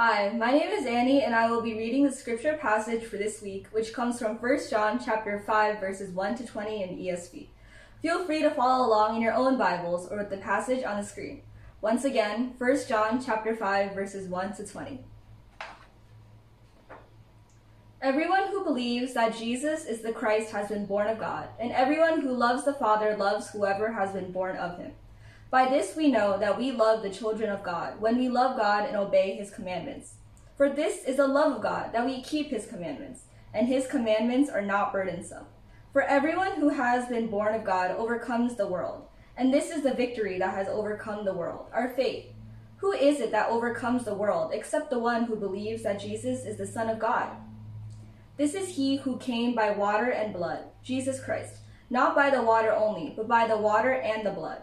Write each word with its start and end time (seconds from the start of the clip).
Hi, 0.00 0.28
my 0.28 0.52
name 0.52 0.70
is 0.70 0.86
Annie 0.86 1.24
and 1.24 1.34
I 1.34 1.50
will 1.50 1.60
be 1.60 1.74
reading 1.74 2.04
the 2.04 2.12
scripture 2.12 2.56
passage 2.56 3.02
for 3.02 3.16
this 3.16 3.42
week, 3.42 3.66
which 3.72 3.92
comes 3.92 4.20
from 4.20 4.36
1 4.36 4.58
John 4.70 5.00
chapter 5.04 5.42
5 5.44 5.80
verses 5.80 6.12
1 6.12 6.36
to 6.36 6.46
20 6.46 6.82
in 6.84 6.90
ESV. 6.90 7.48
Feel 8.00 8.24
free 8.24 8.40
to 8.42 8.50
follow 8.50 8.86
along 8.86 9.16
in 9.16 9.22
your 9.22 9.32
own 9.32 9.58
Bibles 9.58 10.06
or 10.08 10.18
with 10.18 10.30
the 10.30 10.36
passage 10.36 10.84
on 10.84 10.98
the 10.98 11.04
screen. 11.04 11.42
Once 11.80 12.04
again, 12.04 12.54
1 12.58 12.76
John 12.88 13.20
chapter 13.20 13.56
5 13.56 13.92
verses 13.92 14.28
1 14.28 14.54
to 14.54 14.64
20. 14.64 15.00
Everyone 18.00 18.46
who 18.52 18.62
believes 18.62 19.14
that 19.14 19.36
Jesus 19.36 19.84
is 19.84 20.02
the 20.02 20.12
Christ 20.12 20.52
has 20.52 20.68
been 20.68 20.86
born 20.86 21.08
of 21.08 21.18
God, 21.18 21.48
and 21.58 21.72
everyone 21.72 22.20
who 22.20 22.30
loves 22.30 22.64
the 22.64 22.72
Father 22.72 23.16
loves 23.16 23.50
whoever 23.50 23.94
has 23.94 24.12
been 24.12 24.30
born 24.30 24.56
of 24.58 24.78
him. 24.78 24.92
By 25.50 25.66
this 25.66 25.96
we 25.96 26.08
know 26.08 26.38
that 26.38 26.58
we 26.58 26.72
love 26.72 27.02
the 27.02 27.08
children 27.08 27.48
of 27.48 27.62
God, 27.62 28.00
when 28.00 28.18
we 28.18 28.28
love 28.28 28.58
God 28.58 28.86
and 28.86 28.96
obey 28.96 29.34
his 29.34 29.50
commandments. 29.50 30.16
For 30.58 30.68
this 30.68 31.04
is 31.04 31.16
the 31.16 31.26
love 31.26 31.56
of 31.56 31.62
God, 31.62 31.92
that 31.92 32.04
we 32.04 32.22
keep 32.22 32.50
his 32.50 32.66
commandments, 32.66 33.22
and 33.54 33.66
his 33.66 33.86
commandments 33.86 34.50
are 34.50 34.60
not 34.60 34.92
burdensome. 34.92 35.46
For 35.94 36.02
everyone 36.02 36.60
who 36.60 36.68
has 36.68 37.08
been 37.08 37.28
born 37.28 37.54
of 37.54 37.64
God 37.64 37.92
overcomes 37.92 38.56
the 38.56 38.66
world, 38.66 39.06
and 39.38 39.54
this 39.54 39.70
is 39.70 39.82
the 39.82 39.94
victory 39.94 40.38
that 40.38 40.52
has 40.54 40.68
overcome 40.68 41.24
the 41.24 41.32
world, 41.32 41.68
our 41.72 41.94
faith. 41.94 42.26
Who 42.78 42.92
is 42.92 43.18
it 43.18 43.30
that 43.30 43.48
overcomes 43.48 44.04
the 44.04 44.14
world, 44.14 44.50
except 44.52 44.90
the 44.90 44.98
one 44.98 45.24
who 45.24 45.34
believes 45.34 45.82
that 45.82 45.98
Jesus 45.98 46.44
is 46.44 46.58
the 46.58 46.66
Son 46.66 46.90
of 46.90 46.98
God? 46.98 47.30
This 48.36 48.54
is 48.54 48.76
he 48.76 48.98
who 48.98 49.16
came 49.16 49.54
by 49.54 49.70
water 49.70 50.10
and 50.10 50.34
blood, 50.34 50.64
Jesus 50.82 51.24
Christ, 51.24 51.54
not 51.88 52.14
by 52.14 52.28
the 52.28 52.42
water 52.42 52.72
only, 52.72 53.14
but 53.16 53.26
by 53.26 53.46
the 53.46 53.56
water 53.56 53.94
and 53.94 54.26
the 54.26 54.30
blood. 54.30 54.62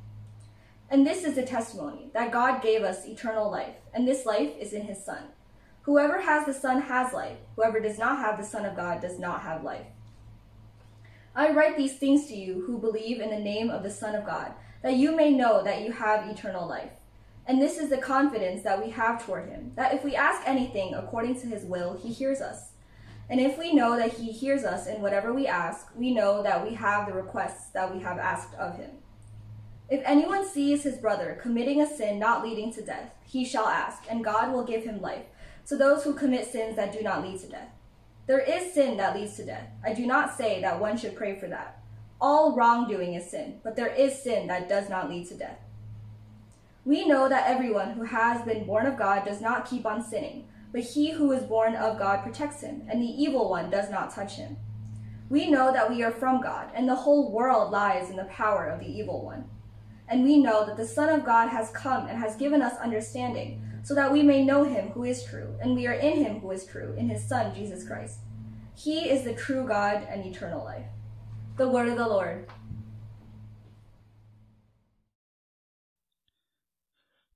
And 0.91 1.07
this 1.07 1.23
is 1.23 1.35
the 1.35 1.43
testimony 1.43 2.11
that 2.13 2.33
God 2.33 2.61
gave 2.61 2.81
us 2.81 3.07
eternal 3.07 3.49
life, 3.49 3.75
and 3.93 4.05
this 4.05 4.25
life 4.25 4.51
is 4.59 4.73
in 4.73 4.81
his 4.81 5.01
Son. 5.01 5.23
Whoever 5.83 6.19
has 6.19 6.45
the 6.45 6.53
Son 6.53 6.81
has 6.81 7.13
life. 7.13 7.37
Whoever 7.55 7.79
does 7.79 7.97
not 7.97 8.17
have 8.17 8.37
the 8.37 8.43
Son 8.43 8.65
of 8.65 8.75
God 8.75 9.01
does 9.01 9.17
not 9.17 9.41
have 9.43 9.63
life. 9.63 9.85
I 11.33 11.51
write 11.51 11.77
these 11.77 11.97
things 11.97 12.27
to 12.27 12.35
you 12.35 12.65
who 12.67 12.77
believe 12.77 13.21
in 13.21 13.29
the 13.29 13.39
name 13.39 13.69
of 13.69 13.83
the 13.83 13.89
Son 13.89 14.15
of 14.15 14.25
God, 14.25 14.51
that 14.83 14.97
you 14.97 15.15
may 15.15 15.31
know 15.31 15.63
that 15.63 15.81
you 15.81 15.93
have 15.93 16.27
eternal 16.27 16.67
life. 16.67 16.91
And 17.45 17.61
this 17.61 17.77
is 17.77 17.89
the 17.89 17.97
confidence 17.97 18.61
that 18.63 18.83
we 18.83 18.91
have 18.91 19.25
toward 19.25 19.47
him, 19.47 19.71
that 19.75 19.93
if 19.93 20.03
we 20.03 20.17
ask 20.17 20.41
anything 20.45 20.93
according 20.93 21.39
to 21.39 21.47
his 21.47 21.63
will, 21.63 21.97
he 22.03 22.11
hears 22.11 22.41
us. 22.41 22.71
And 23.29 23.39
if 23.39 23.57
we 23.57 23.73
know 23.73 23.95
that 23.95 24.11
he 24.15 24.33
hears 24.33 24.65
us 24.65 24.87
in 24.87 25.01
whatever 25.01 25.31
we 25.31 25.47
ask, 25.47 25.87
we 25.95 26.13
know 26.13 26.43
that 26.43 26.67
we 26.67 26.75
have 26.75 27.07
the 27.07 27.13
requests 27.13 27.69
that 27.69 27.95
we 27.95 28.01
have 28.01 28.17
asked 28.17 28.53
of 28.55 28.75
him. 28.75 28.91
If 29.91 30.01
anyone 30.05 30.47
sees 30.47 30.83
his 30.83 30.95
brother 30.95 31.37
committing 31.41 31.81
a 31.81 31.85
sin 31.85 32.17
not 32.17 32.41
leading 32.41 32.71
to 32.75 32.81
death, 32.81 33.11
he 33.25 33.43
shall 33.43 33.65
ask, 33.67 34.03
and 34.09 34.23
God 34.23 34.53
will 34.53 34.63
give 34.63 34.85
him 34.85 35.01
life 35.01 35.25
to 35.67 35.75
those 35.75 36.05
who 36.05 36.13
commit 36.13 36.49
sins 36.49 36.77
that 36.77 36.93
do 36.93 37.03
not 37.03 37.21
lead 37.21 37.41
to 37.41 37.49
death. 37.49 37.67
There 38.25 38.39
is 38.39 38.73
sin 38.73 38.95
that 38.97 39.17
leads 39.17 39.35
to 39.35 39.45
death. 39.45 39.67
I 39.83 39.93
do 39.93 40.07
not 40.07 40.37
say 40.37 40.61
that 40.61 40.79
one 40.79 40.95
should 40.95 41.17
pray 41.17 41.37
for 41.37 41.47
that. 41.47 41.83
All 42.21 42.55
wrongdoing 42.55 43.15
is 43.15 43.29
sin, 43.29 43.59
but 43.65 43.75
there 43.75 43.93
is 43.93 44.23
sin 44.23 44.47
that 44.47 44.69
does 44.69 44.89
not 44.89 45.09
lead 45.09 45.27
to 45.27 45.35
death. 45.35 45.59
We 46.85 47.05
know 47.05 47.27
that 47.27 47.49
everyone 47.49 47.91
who 47.91 48.03
has 48.03 48.43
been 48.43 48.65
born 48.65 48.85
of 48.85 48.97
God 48.97 49.25
does 49.25 49.41
not 49.41 49.69
keep 49.69 49.85
on 49.85 50.01
sinning, 50.01 50.47
but 50.71 50.83
he 50.83 51.11
who 51.11 51.33
is 51.33 51.43
born 51.43 51.75
of 51.75 51.99
God 51.99 52.23
protects 52.23 52.61
him, 52.61 52.83
and 52.89 53.01
the 53.01 53.23
evil 53.23 53.49
one 53.49 53.69
does 53.69 53.89
not 53.89 54.15
touch 54.15 54.35
him. 54.35 54.55
We 55.29 55.51
know 55.51 55.73
that 55.73 55.89
we 55.89 56.01
are 56.01 56.11
from 56.11 56.41
God, 56.41 56.69
and 56.73 56.87
the 56.87 56.95
whole 56.95 57.29
world 57.29 57.73
lies 57.73 58.09
in 58.09 58.15
the 58.15 58.23
power 58.23 58.67
of 58.67 58.79
the 58.79 58.89
evil 58.89 59.25
one. 59.25 59.49
And 60.11 60.25
we 60.25 60.39
know 60.39 60.65
that 60.65 60.75
the 60.75 60.85
Son 60.85 61.07
of 61.07 61.23
God 61.25 61.47
has 61.47 61.69
come 61.69 62.07
and 62.07 62.17
has 62.17 62.35
given 62.35 62.61
us 62.61 62.77
understanding, 62.83 63.63
so 63.81 63.95
that 63.95 64.11
we 64.11 64.21
may 64.21 64.43
know 64.43 64.65
him 64.65 64.89
who 64.89 65.05
is 65.05 65.23
true, 65.23 65.55
and 65.61 65.73
we 65.73 65.87
are 65.87 65.93
in 65.93 66.17
him 66.17 66.41
who 66.41 66.51
is 66.51 66.65
true, 66.65 66.93
in 66.97 67.07
his 67.07 67.25
Son, 67.25 67.55
Jesus 67.55 67.87
Christ. 67.87 68.17
He 68.75 69.09
is 69.09 69.23
the 69.23 69.33
true 69.33 69.65
God 69.65 70.05
and 70.09 70.25
eternal 70.25 70.65
life. 70.65 70.85
The 71.55 71.69
word 71.69 71.87
of 71.87 71.97
the 71.97 72.09
Lord. 72.09 72.45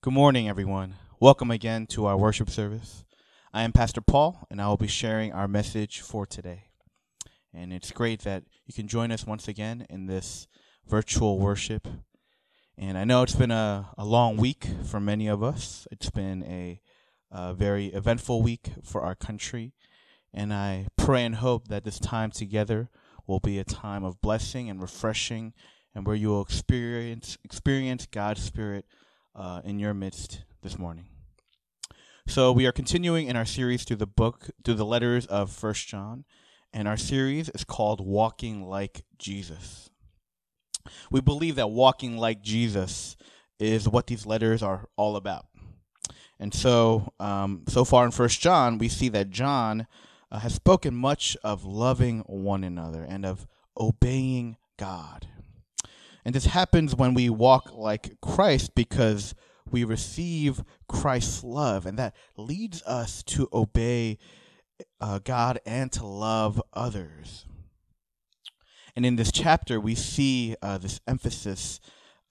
Good 0.02 0.14
morning, 0.14 0.50
everyone. 0.50 0.96
Welcome 1.22 1.52
again 1.52 1.88
to 1.88 2.06
our 2.08 2.18
worship 2.18 2.50
service. 2.50 3.06
I 3.54 3.64
am 3.64 3.72
Pastor 3.72 4.02
Paul, 4.02 4.46
and 4.52 4.62
I 4.62 4.68
will 4.68 4.76
be 4.76 4.88
sharing 4.88 5.32
our 5.32 5.48
message 5.48 6.02
for 6.02 6.26
today. 6.26 6.66
And 7.54 7.72
it's 7.72 7.92
great 7.92 8.24
that 8.24 8.44
you 8.66 8.74
can 8.74 8.90
join 8.90 9.14
us 9.14 9.26
once 9.26 9.48
again 9.48 9.88
in 9.90 10.08
this 10.08 10.48
virtual 10.86 11.40
worship 11.40 11.88
and 12.78 12.98
I 12.98 13.06
know 13.06 13.24
it's 13.24 13.36
been 13.36 13.52
a, 13.52 13.90
a 13.98 14.06
long 14.06 14.38
week 14.38 14.68
for 14.86 15.00
many 15.00 15.28
of 15.28 15.42
us. 15.42 15.88
It's 15.92 16.10
been 16.10 16.44
a, 16.44 16.82
a 17.32 17.54
very 17.54 17.88
eventful 17.88 18.42
week 18.42 18.72
for 18.84 19.02
our 19.02 19.16
country. 19.16 19.74
And 20.34 20.54
I 20.54 20.88
pray 20.98 21.24
and 21.24 21.36
hope 21.36 21.70
that 21.70 21.86
this 21.86 22.00
time 22.00 22.32
together 22.32 22.90
will 23.26 23.40
be 23.40 23.58
a 23.60 23.64
time 23.64 24.04
of 24.04 24.20
blessing 24.20 24.70
and 24.70 24.82
refreshing 24.82 25.54
and 25.94 26.06
where 26.06 26.16
you 26.16 26.28
will 26.28 26.42
experience 26.42 27.38
experience 27.46 28.06
God's 28.06 28.44
Spirit 28.44 28.86
uh, 29.34 29.62
in 29.64 29.80
your 29.80 29.94
midst 29.94 30.44
this 30.62 30.78
morning. 30.78 31.06
So 32.28 32.52
we 32.52 32.66
are 32.66 32.74
continuing 32.74 33.28
in 33.28 33.38
our 33.38 33.46
series 33.46 33.86
through 33.86 33.98
the 33.98 34.08
book, 34.08 34.50
through 34.66 34.74
the 34.74 34.86
letters 34.86 35.26
of 35.28 35.52
First 35.52 35.88
John, 35.88 36.26
and 36.74 36.88
our 36.88 36.98
series 36.98 37.50
is 37.50 37.64
called 37.64 38.06
Walking 38.06 38.64
Like 38.64 39.06
Jesus. 39.18 39.90
We 41.12 41.22
believe 41.22 41.56
that 41.56 41.70
walking 41.70 42.18
like 42.18 42.42
Jesus 42.42 43.16
is 43.60 43.88
what 43.88 44.08
these 44.08 44.26
letters 44.26 44.62
are 44.62 44.88
all 44.96 45.16
about. 45.16 45.46
And 46.40 46.54
so, 46.54 47.14
um, 47.20 47.64
so 47.68 47.86
far 47.86 48.06
in 48.06 48.12
First 48.12 48.42
John, 48.42 48.78
we 48.78 48.90
see 48.90 49.10
that 49.10 49.30
John 49.30 49.88
uh, 50.32 50.40
has 50.40 50.54
spoken 50.54 50.96
much 50.96 51.38
of 51.44 51.64
loving 51.64 52.22
one 52.28 52.64
another 52.64 53.04
and 53.04 53.26
of 53.26 53.48
obeying 53.80 54.58
God. 54.78 55.28
And 56.26 56.34
this 56.34 56.48
happens 56.48 56.96
when 56.96 57.14
we 57.14 57.30
walk 57.30 57.72
like 57.74 58.20
Christ 58.20 58.76
because 58.76 59.36
we 59.70 59.84
receive 59.84 60.64
Christ's 60.88 61.44
love, 61.44 61.86
and 61.86 61.98
that 62.00 62.16
leads 62.38 62.82
us 62.84 63.24
to 63.24 63.48
obey 63.54 64.18
uh, 65.00 65.20
God 65.24 65.60
and 65.66 65.92
to 65.94 66.06
love 66.06 66.62
others. 66.74 67.46
And 68.96 69.06
in 69.06 69.16
this 69.18 69.32
chapter, 69.32 69.80
we 69.80 69.96
see 69.96 70.56
uh, 70.62 70.78
this 70.78 71.02
emphasis 71.08 71.80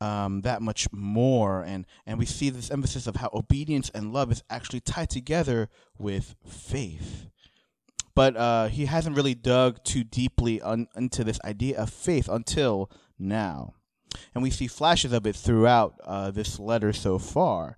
um, 0.01 0.43
that 0.43 0.63
much 0.63 0.89
more, 0.93 1.63
and 1.63 1.87
and 2.07 2.19
we 2.19 2.27
see 2.27 2.51
this 2.51 2.71
emphasis 2.71 3.07
of 3.07 3.17
how 3.17 3.31
obedience 3.33 3.91
and 3.95 4.13
love 4.13 4.31
is 4.33 4.43
actually 4.51 4.81
tied 4.81 5.11
together 5.11 5.69
with 5.99 6.35
faith. 6.47 7.29
But 8.15 8.37
uh, 8.37 8.69
he 8.69 8.87
hasn't 8.87 9.17
really 9.17 9.35
dug 9.35 9.83
too 9.85 10.05
deeply 10.05 10.61
into 10.97 11.25
this 11.25 11.41
idea 11.45 11.81
of 11.81 11.91
faith 11.91 12.29
until 12.29 12.91
now, 13.19 13.75
and 14.35 14.43
we 14.43 14.51
see 14.51 14.67
flashes 14.67 15.13
of 15.13 15.27
it 15.27 15.37
throughout 15.37 16.01
uh, 16.05 16.31
this 16.31 16.59
letter 16.59 16.93
so 16.93 17.19
far. 17.19 17.77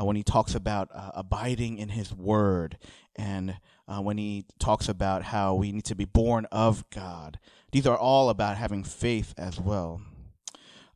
Uh, 0.00 0.04
when 0.04 0.14
he 0.14 0.22
talks 0.22 0.54
about 0.54 0.88
uh, 0.94 1.10
abiding 1.14 1.76
in 1.76 1.88
his 1.88 2.14
word, 2.14 2.78
and 3.16 3.56
uh, 3.88 4.00
when 4.00 4.16
he 4.16 4.44
talks 4.60 4.88
about 4.88 5.24
how 5.24 5.54
we 5.54 5.72
need 5.72 5.84
to 5.84 5.96
be 5.96 6.04
born 6.04 6.46
of 6.52 6.88
God, 6.90 7.40
these 7.72 7.86
are 7.86 7.96
all 7.96 8.30
about 8.30 8.56
having 8.56 8.84
faith 8.84 9.34
as 9.36 9.60
well. 9.60 10.00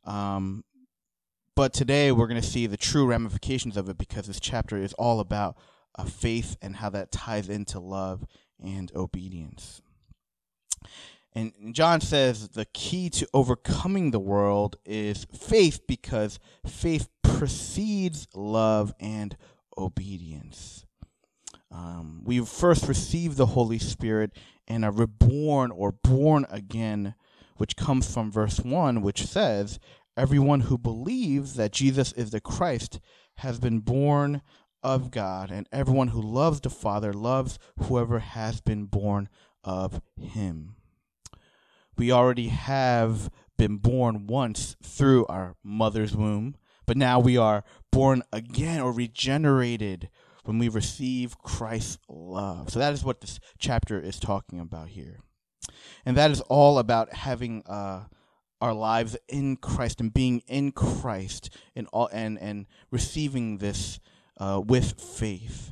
Um, 0.05 0.63
but 1.55 1.73
today 1.73 2.11
we're 2.11 2.27
going 2.27 2.41
to 2.41 2.47
see 2.47 2.65
the 2.65 2.77
true 2.77 3.05
ramifications 3.05 3.77
of 3.77 3.87
it 3.89 3.97
because 3.97 4.27
this 4.27 4.39
chapter 4.39 4.77
is 4.77 4.93
all 4.93 5.19
about 5.19 5.55
uh, 5.95 6.05
faith 6.05 6.57
and 6.61 6.77
how 6.77 6.89
that 6.89 7.11
ties 7.11 7.47
into 7.47 7.79
love 7.79 8.25
and 8.63 8.91
obedience. 8.95 9.81
And 11.35 11.53
John 11.73 12.01
says 12.01 12.49
the 12.49 12.65
key 12.65 13.09
to 13.11 13.27
overcoming 13.33 14.11
the 14.11 14.19
world 14.19 14.77
is 14.85 15.25
faith 15.33 15.81
because 15.87 16.39
faith 16.65 17.09
precedes 17.23 18.27
love 18.35 18.93
and 18.99 19.35
obedience. 19.77 20.82
Um, 21.73 22.21
we 22.23 22.39
first 22.45 22.87
receive 22.87 23.35
the 23.35 23.47
Holy 23.47 23.79
Spirit 23.79 24.31
and 24.67 24.85
are 24.85 24.91
reborn 24.91 25.71
or 25.71 25.91
born 25.91 26.45
again, 26.49 27.15
which 27.57 27.75
comes 27.75 28.11
from 28.13 28.31
verse 28.31 28.59
1, 28.59 29.01
which 29.01 29.25
says, 29.25 29.79
Everyone 30.15 30.61
who 30.61 30.77
believes 30.77 31.55
that 31.55 31.71
Jesus 31.71 32.11
is 32.13 32.29
the 32.29 32.39
Christ 32.39 32.99
has 33.37 33.59
been 33.59 33.79
born 33.79 34.43
of 34.83 35.09
God, 35.09 35.49
and 35.49 35.67
everyone 35.71 36.09
who 36.09 36.21
loves 36.21 36.61
the 36.61 36.69
Father 36.69 37.11
loves 37.11 37.57
whoever 37.79 38.19
has 38.19 38.61
been 38.61 38.85
born 38.85 39.27
of 39.63 40.01
him. 40.19 40.75
We 41.97 42.11
already 42.11 42.49
have 42.49 43.31
been 43.57 43.77
born 43.77 44.27
once 44.27 44.75
through 44.83 45.25
our 45.27 45.55
mother's 45.63 46.15
womb, 46.15 46.55
but 46.85 46.97
now 46.97 47.19
we 47.19 47.37
are 47.37 47.63
born 47.91 48.23
again 48.31 48.81
or 48.81 48.91
regenerated 48.91 50.09
when 50.43 50.59
we 50.59 50.69
receive 50.69 51.37
Christ's 51.39 51.97
love. 52.07 52.69
So 52.69 52.79
that 52.79 52.93
is 52.93 53.03
what 53.03 53.21
this 53.21 53.39
chapter 53.57 53.99
is 53.99 54.19
talking 54.19 54.59
about 54.59 54.89
here. 54.89 55.19
And 56.05 56.17
that 56.17 56.31
is 56.31 56.41
all 56.41 56.79
about 56.79 57.13
having 57.13 57.63
uh, 57.65 58.05
our 58.61 58.73
lives 58.73 59.17
in 59.27 59.57
Christ 59.57 59.99
and 59.99 60.13
being 60.13 60.41
in 60.47 60.71
Christ 60.71 61.49
and 61.75 61.87
all 61.91 62.09
and 62.11 62.39
and 62.39 62.65
receiving 62.91 63.57
this 63.57 63.99
uh, 64.37 64.61
with 64.63 64.99
faith. 64.99 65.71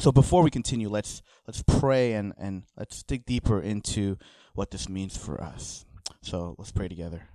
So 0.00 0.10
before 0.12 0.42
we 0.42 0.50
continue, 0.50 0.88
let's 0.88 1.22
let's 1.46 1.62
pray 1.62 2.14
and 2.14 2.32
and 2.38 2.64
let's 2.76 3.02
dig 3.02 3.26
deeper 3.26 3.60
into 3.60 4.18
what 4.54 4.70
this 4.70 4.88
means 4.88 5.16
for 5.16 5.40
us. 5.42 5.84
So 6.22 6.54
let's 6.58 6.72
pray 6.72 6.88
together. 6.88 7.28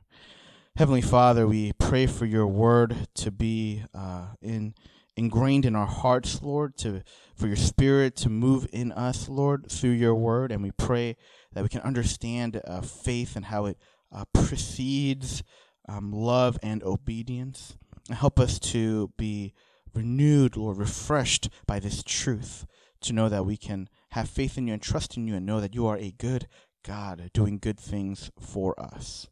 Heavenly 0.75 1.01
Father, 1.01 1.47
we 1.47 1.71
pray 1.73 2.05
for 2.05 2.25
your 2.25 2.47
word 2.47 3.07
to 3.15 3.31
be 3.31 3.83
uh, 3.93 4.27
in 4.41 4.75
ingrained 5.17 5.65
in 5.65 5.75
our 5.75 5.85
hearts, 5.85 6.41
Lord, 6.41 6.77
to 6.77 7.01
for 7.35 7.47
your 7.47 7.55
spirit 7.55 8.15
to 8.17 8.29
move 8.29 8.67
in 8.71 8.91
us, 8.91 9.27
Lord, 9.27 9.69
through 9.69 9.91
your 9.91 10.15
word, 10.15 10.51
and 10.51 10.63
we 10.63 10.71
pray 10.71 11.17
that 11.53 11.63
we 11.63 11.69
can 11.69 11.81
understand 11.81 12.61
uh, 12.65 12.81
faith 12.81 13.35
and 13.35 13.45
how 13.45 13.65
it 13.65 13.77
uh, 14.11 14.25
precedes 14.33 15.43
um, 15.87 16.11
love 16.11 16.57
and 16.63 16.83
obedience. 16.83 17.77
And 18.07 18.17
help 18.17 18.39
us 18.39 18.59
to 18.59 19.11
be 19.17 19.53
renewed, 19.93 20.55
Lord, 20.57 20.77
refreshed 20.77 21.49
by 21.65 21.79
this 21.79 22.03
truth, 22.03 22.65
to 23.01 23.13
know 23.13 23.29
that 23.29 23.45
we 23.45 23.57
can 23.57 23.89
have 24.11 24.29
faith 24.29 24.57
in 24.57 24.67
you 24.67 24.73
and 24.73 24.81
trust 24.81 25.17
in 25.17 25.27
you 25.27 25.35
and 25.35 25.45
know 25.45 25.59
that 25.59 25.75
you 25.75 25.85
are 25.87 25.97
a 25.97 26.11
good 26.11 26.47
God 26.83 27.31
doing 27.33 27.57
good 27.57 27.79
things 27.79 28.31
for 28.39 28.79
us. 28.79 29.27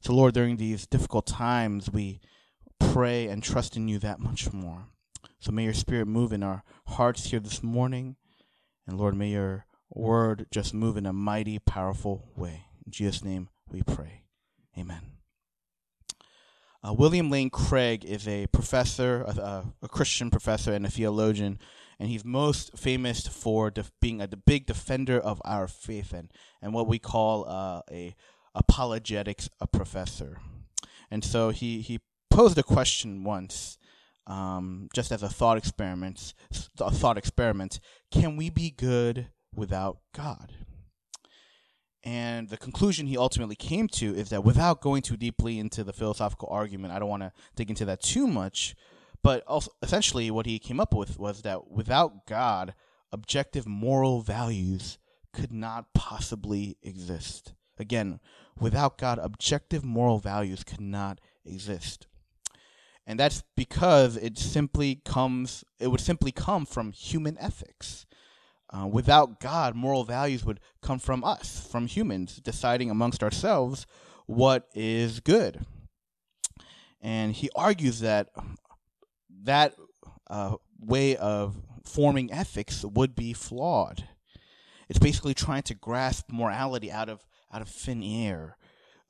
So, 0.00 0.12
Lord, 0.12 0.34
during 0.34 0.56
these 0.56 0.86
difficult 0.86 1.26
times, 1.26 1.90
we 1.90 2.20
pray 2.78 3.28
and 3.28 3.42
trust 3.42 3.76
in 3.76 3.88
you 3.88 3.98
that 4.00 4.18
much 4.18 4.52
more. 4.52 4.86
So, 5.42 5.50
may 5.50 5.64
your 5.64 5.74
spirit 5.74 6.06
move 6.06 6.32
in 6.32 6.44
our 6.44 6.62
hearts 6.86 7.24
here 7.24 7.40
this 7.40 7.64
morning. 7.64 8.14
And, 8.86 8.96
Lord, 8.96 9.16
may 9.16 9.30
your 9.30 9.66
word 9.90 10.46
just 10.52 10.72
move 10.72 10.96
in 10.96 11.04
a 11.04 11.12
mighty, 11.12 11.58
powerful 11.58 12.28
way. 12.36 12.66
In 12.86 12.92
Jesus' 12.92 13.24
name 13.24 13.48
we 13.68 13.82
pray. 13.82 14.22
Amen. 14.78 15.00
Uh, 16.80 16.92
William 16.92 17.28
Lane 17.28 17.50
Craig 17.50 18.04
is 18.04 18.28
a 18.28 18.46
professor, 18.52 19.22
a, 19.22 19.64
a, 19.82 19.88
Christian 19.88 20.30
professor, 20.30 20.72
and 20.72 20.86
a 20.86 20.90
theologian, 20.90 21.58
and 21.98 22.08
he's 22.08 22.24
most 22.24 22.78
famous 22.78 23.26
for 23.26 23.68
def- 23.68 23.90
being 24.00 24.20
a 24.20 24.28
big 24.28 24.66
defender 24.66 25.18
of 25.18 25.42
our 25.44 25.66
faith 25.66 26.12
and, 26.12 26.30
and 26.60 26.72
what 26.72 26.86
we 26.86 27.00
call 27.00 27.48
uh, 27.48 27.80
a 27.90 28.14
apologetics 28.54 29.50
a 29.58 29.66
professor. 29.66 30.38
And 31.10 31.24
so 31.24 31.50
he, 31.50 31.80
he 31.80 31.98
posed 32.30 32.58
a 32.58 32.62
question 32.62 33.24
once, 33.24 33.76
um, 34.26 34.88
just 34.94 35.12
as 35.12 35.22
a 35.22 35.28
thought 35.28 35.58
experiment. 35.58 36.34
A 36.80 36.90
thought 36.90 37.18
experiment: 37.18 37.80
Can 38.10 38.36
we 38.36 38.50
be 38.50 38.70
good 38.70 39.28
without 39.54 39.98
God? 40.14 40.52
And 42.04 42.48
the 42.48 42.56
conclusion 42.56 43.06
he 43.06 43.16
ultimately 43.16 43.54
came 43.54 43.86
to 43.88 44.14
is 44.14 44.30
that 44.30 44.44
without 44.44 44.80
going 44.80 45.02
too 45.02 45.16
deeply 45.16 45.58
into 45.58 45.84
the 45.84 45.92
philosophical 45.92 46.48
argument, 46.50 46.92
I 46.92 46.98
don't 46.98 47.08
want 47.08 47.22
to 47.22 47.32
dig 47.54 47.70
into 47.70 47.84
that 47.84 48.02
too 48.02 48.26
much, 48.26 48.74
but 49.22 49.44
also 49.46 49.70
essentially 49.82 50.30
what 50.30 50.46
he 50.46 50.58
came 50.58 50.80
up 50.80 50.94
with 50.94 51.18
was 51.18 51.42
that 51.42 51.70
without 51.70 52.26
God, 52.26 52.74
objective 53.12 53.68
moral 53.68 54.20
values 54.20 54.98
could 55.32 55.52
not 55.52 55.94
possibly 55.94 56.76
exist. 56.82 57.54
Again, 57.78 58.18
without 58.58 58.98
God, 58.98 59.18
objective 59.18 59.84
moral 59.84 60.18
values 60.18 60.64
could 60.64 60.80
not 60.80 61.20
exist. 61.44 62.08
And 63.06 63.18
that's 63.18 63.42
because 63.56 64.16
it 64.16 64.38
simply 64.38 65.00
comes 65.04 65.64
it 65.80 65.88
would 65.88 66.00
simply 66.00 66.32
come 66.32 66.64
from 66.64 66.92
human 66.92 67.36
ethics. 67.38 68.06
Uh, 68.70 68.86
without 68.86 69.38
God, 69.38 69.74
moral 69.74 70.04
values 70.04 70.44
would 70.46 70.60
come 70.80 70.98
from 70.98 71.22
us, 71.24 71.66
from 71.70 71.86
humans, 71.86 72.40
deciding 72.42 72.90
amongst 72.90 73.22
ourselves 73.22 73.86
what 74.26 74.68
is 74.74 75.20
good. 75.20 75.66
And 77.02 77.34
he 77.34 77.50
argues 77.54 78.00
that 78.00 78.30
that 79.42 79.74
uh, 80.30 80.56
way 80.78 81.16
of 81.16 81.56
forming 81.84 82.32
ethics 82.32 82.84
would 82.84 83.14
be 83.14 83.32
flawed. 83.32 84.08
It's 84.88 84.98
basically 84.98 85.34
trying 85.34 85.62
to 85.64 85.74
grasp 85.74 86.30
morality 86.30 86.90
out 86.90 87.08
of 87.08 87.26
out 87.52 87.62
of 87.62 87.68
thin 87.68 88.02
air. 88.02 88.56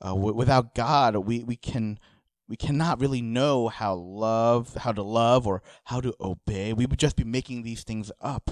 Uh, 0.01 0.09
w- 0.09 0.33
without 0.33 0.75
God, 0.75 1.15
we, 1.15 1.43
we 1.43 1.55
can 1.55 1.97
we 2.53 2.57
cannot 2.57 3.01
really 3.01 3.23
know 3.23 3.67
how 3.67 3.95
love, 3.95 4.75
how 4.75 4.91
to 4.91 5.01
love, 5.01 5.47
or 5.47 5.63
how 5.85 5.99
to 5.99 6.13
obey. 6.21 6.71
We 6.71 6.85
would 6.85 6.99
just 6.99 7.15
be 7.15 7.23
making 7.23 7.63
these 7.63 7.81
things 7.81 8.11
up. 8.21 8.51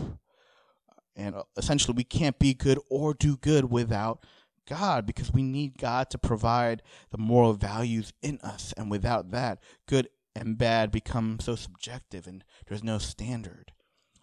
And 1.16 1.36
uh, 1.36 1.44
essentially, 1.56 1.94
we 1.96 2.04
can't 2.04 2.40
be 2.40 2.56
good 2.56 2.80
or 2.90 3.14
do 3.14 3.38
good 3.38 3.66
without 3.66 4.26
God 4.68 5.06
because 5.06 5.32
we 5.32 5.44
need 5.44 5.78
God 5.78 6.10
to 6.10 6.18
provide 6.18 6.82
the 7.12 7.20
moral 7.20 7.54
values 7.54 8.12
in 8.24 8.40
us. 8.40 8.74
And 8.76 8.90
without 8.90 9.30
that, 9.30 9.60
good 9.88 10.10
and 10.36 10.58
bad 10.58 10.92
become 10.92 11.38
so 11.40 11.56
subjective 11.56 12.26
and 12.26 12.44
there's 12.68 12.84
no 12.84 12.98
standard. 12.98 13.72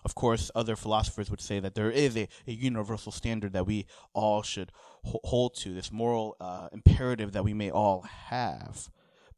Of 0.04 0.16
course, 0.16 0.50
other 0.56 0.75
philosophers 0.75 1.30
would 1.30 1.40
say 1.40 1.60
that 1.60 1.76
there 1.76 1.92
is 1.92 2.16
a, 2.16 2.26
a 2.48 2.52
universal 2.52 3.12
standard 3.12 3.52
that 3.52 3.69
we 3.69 3.86
all 4.12 4.42
should 4.42 4.72
ho- 5.04 5.20
hold 5.22 5.54
to, 5.58 5.72
this 5.72 5.92
moral 5.92 6.34
uh, 6.40 6.66
imperative 6.72 7.30
that 7.30 7.44
we 7.44 7.54
may 7.54 7.70
all 7.70 8.02
have. 8.02 8.88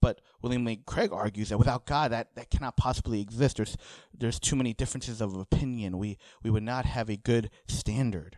But 0.00 0.20
William 0.42 0.64
Lane 0.64 0.82
Craig 0.86 1.12
argues 1.12 1.50
that 1.50 1.58
without 1.58 1.84
God, 1.86 2.12
that, 2.12 2.34
that 2.34 2.50
cannot 2.50 2.76
possibly 2.76 3.20
exist. 3.20 3.56
There's 3.56 3.76
there's 4.16 4.40
too 4.40 4.56
many 4.56 4.72
differences 4.72 5.20
of 5.20 5.36
opinion. 5.36 5.98
We 5.98 6.18
we 6.42 6.50
would 6.50 6.62
not 6.62 6.86
have 6.86 7.10
a 7.10 7.16
good 7.16 7.50
standard. 7.68 8.36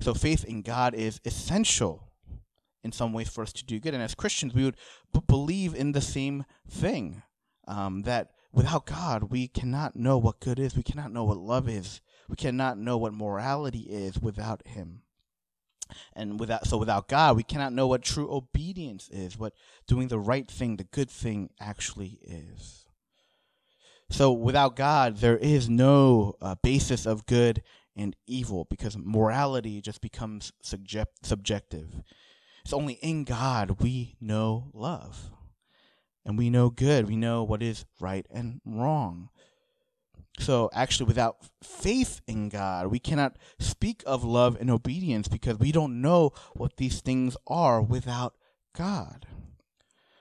So 0.00 0.14
faith 0.14 0.44
in 0.44 0.62
God 0.62 0.94
is 0.94 1.20
essential 1.24 2.08
in 2.82 2.92
some 2.92 3.12
ways 3.12 3.28
for 3.28 3.42
us 3.42 3.52
to 3.54 3.64
do 3.64 3.80
good. 3.80 3.94
And 3.94 4.02
as 4.02 4.14
Christians, 4.14 4.54
we 4.54 4.64
would 4.64 4.76
b- 5.12 5.20
believe 5.26 5.74
in 5.74 5.92
the 5.92 6.00
same 6.00 6.44
thing 6.68 7.22
um, 7.66 8.02
that 8.02 8.32
without 8.52 8.84
God, 8.84 9.30
we 9.30 9.48
cannot 9.48 9.96
know 9.96 10.18
what 10.18 10.40
good 10.40 10.58
is. 10.58 10.76
We 10.76 10.82
cannot 10.82 11.12
know 11.12 11.24
what 11.24 11.38
love 11.38 11.68
is. 11.68 12.00
We 12.28 12.36
cannot 12.36 12.76
know 12.76 12.98
what 12.98 13.14
morality 13.14 13.80
is 13.88 14.20
without 14.20 14.66
Him 14.66 15.03
and 16.14 16.38
without 16.40 16.66
so 16.66 16.76
without 16.76 17.08
God, 17.08 17.36
we 17.36 17.42
cannot 17.42 17.72
know 17.72 17.86
what 17.86 18.02
true 18.02 18.30
obedience 18.32 19.08
is, 19.10 19.38
what 19.38 19.54
doing 19.86 20.08
the 20.08 20.18
right 20.18 20.50
thing, 20.50 20.76
the 20.76 20.84
good 20.84 21.10
thing 21.10 21.50
actually 21.60 22.18
is. 22.22 22.86
So 24.10 24.32
without 24.32 24.76
God, 24.76 25.18
there 25.18 25.36
is 25.36 25.68
no 25.68 26.34
uh, 26.40 26.56
basis 26.62 27.06
of 27.06 27.26
good 27.26 27.62
and 27.96 28.14
evil 28.26 28.66
because 28.68 28.96
morality 28.96 29.80
just 29.80 30.00
becomes 30.00 30.52
subject- 30.62 31.24
subjective. 31.24 32.02
It's 32.64 32.72
only 32.72 32.94
in 32.94 33.24
God 33.24 33.82
we 33.82 34.16
know 34.20 34.70
love. 34.72 35.30
And 36.26 36.38
we 36.38 36.48
know 36.48 36.70
good. 36.70 37.06
We 37.06 37.16
know 37.16 37.42
what 37.42 37.62
is 37.62 37.84
right 38.00 38.26
and 38.30 38.60
wrong. 38.64 39.28
So, 40.40 40.68
actually, 40.72 41.06
without 41.06 41.36
faith 41.62 42.20
in 42.26 42.48
God, 42.48 42.88
we 42.88 42.98
cannot 42.98 43.36
speak 43.58 44.02
of 44.04 44.24
love 44.24 44.56
and 44.60 44.68
obedience 44.68 45.28
because 45.28 45.58
we 45.58 45.70
don't 45.70 46.02
know 46.02 46.32
what 46.54 46.76
these 46.76 47.00
things 47.00 47.36
are 47.46 47.80
without 47.80 48.34
God. 48.76 49.26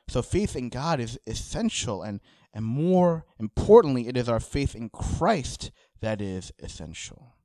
So, 0.08 0.22
faith 0.22 0.55
in 0.55 0.70
God 0.70 1.00
is 1.00 1.20
essential, 1.25 2.03
and, 2.03 2.22
and 2.53 2.63
more 2.63 3.25
importantly, 3.39 4.08
it 4.08 4.15
is 4.15 4.29
our 4.29 4.39
faith 4.39 4.75
in 4.75 4.89
Christ 4.89 5.72
that 6.01 6.22
is 6.22 6.51
essential. 6.60 7.36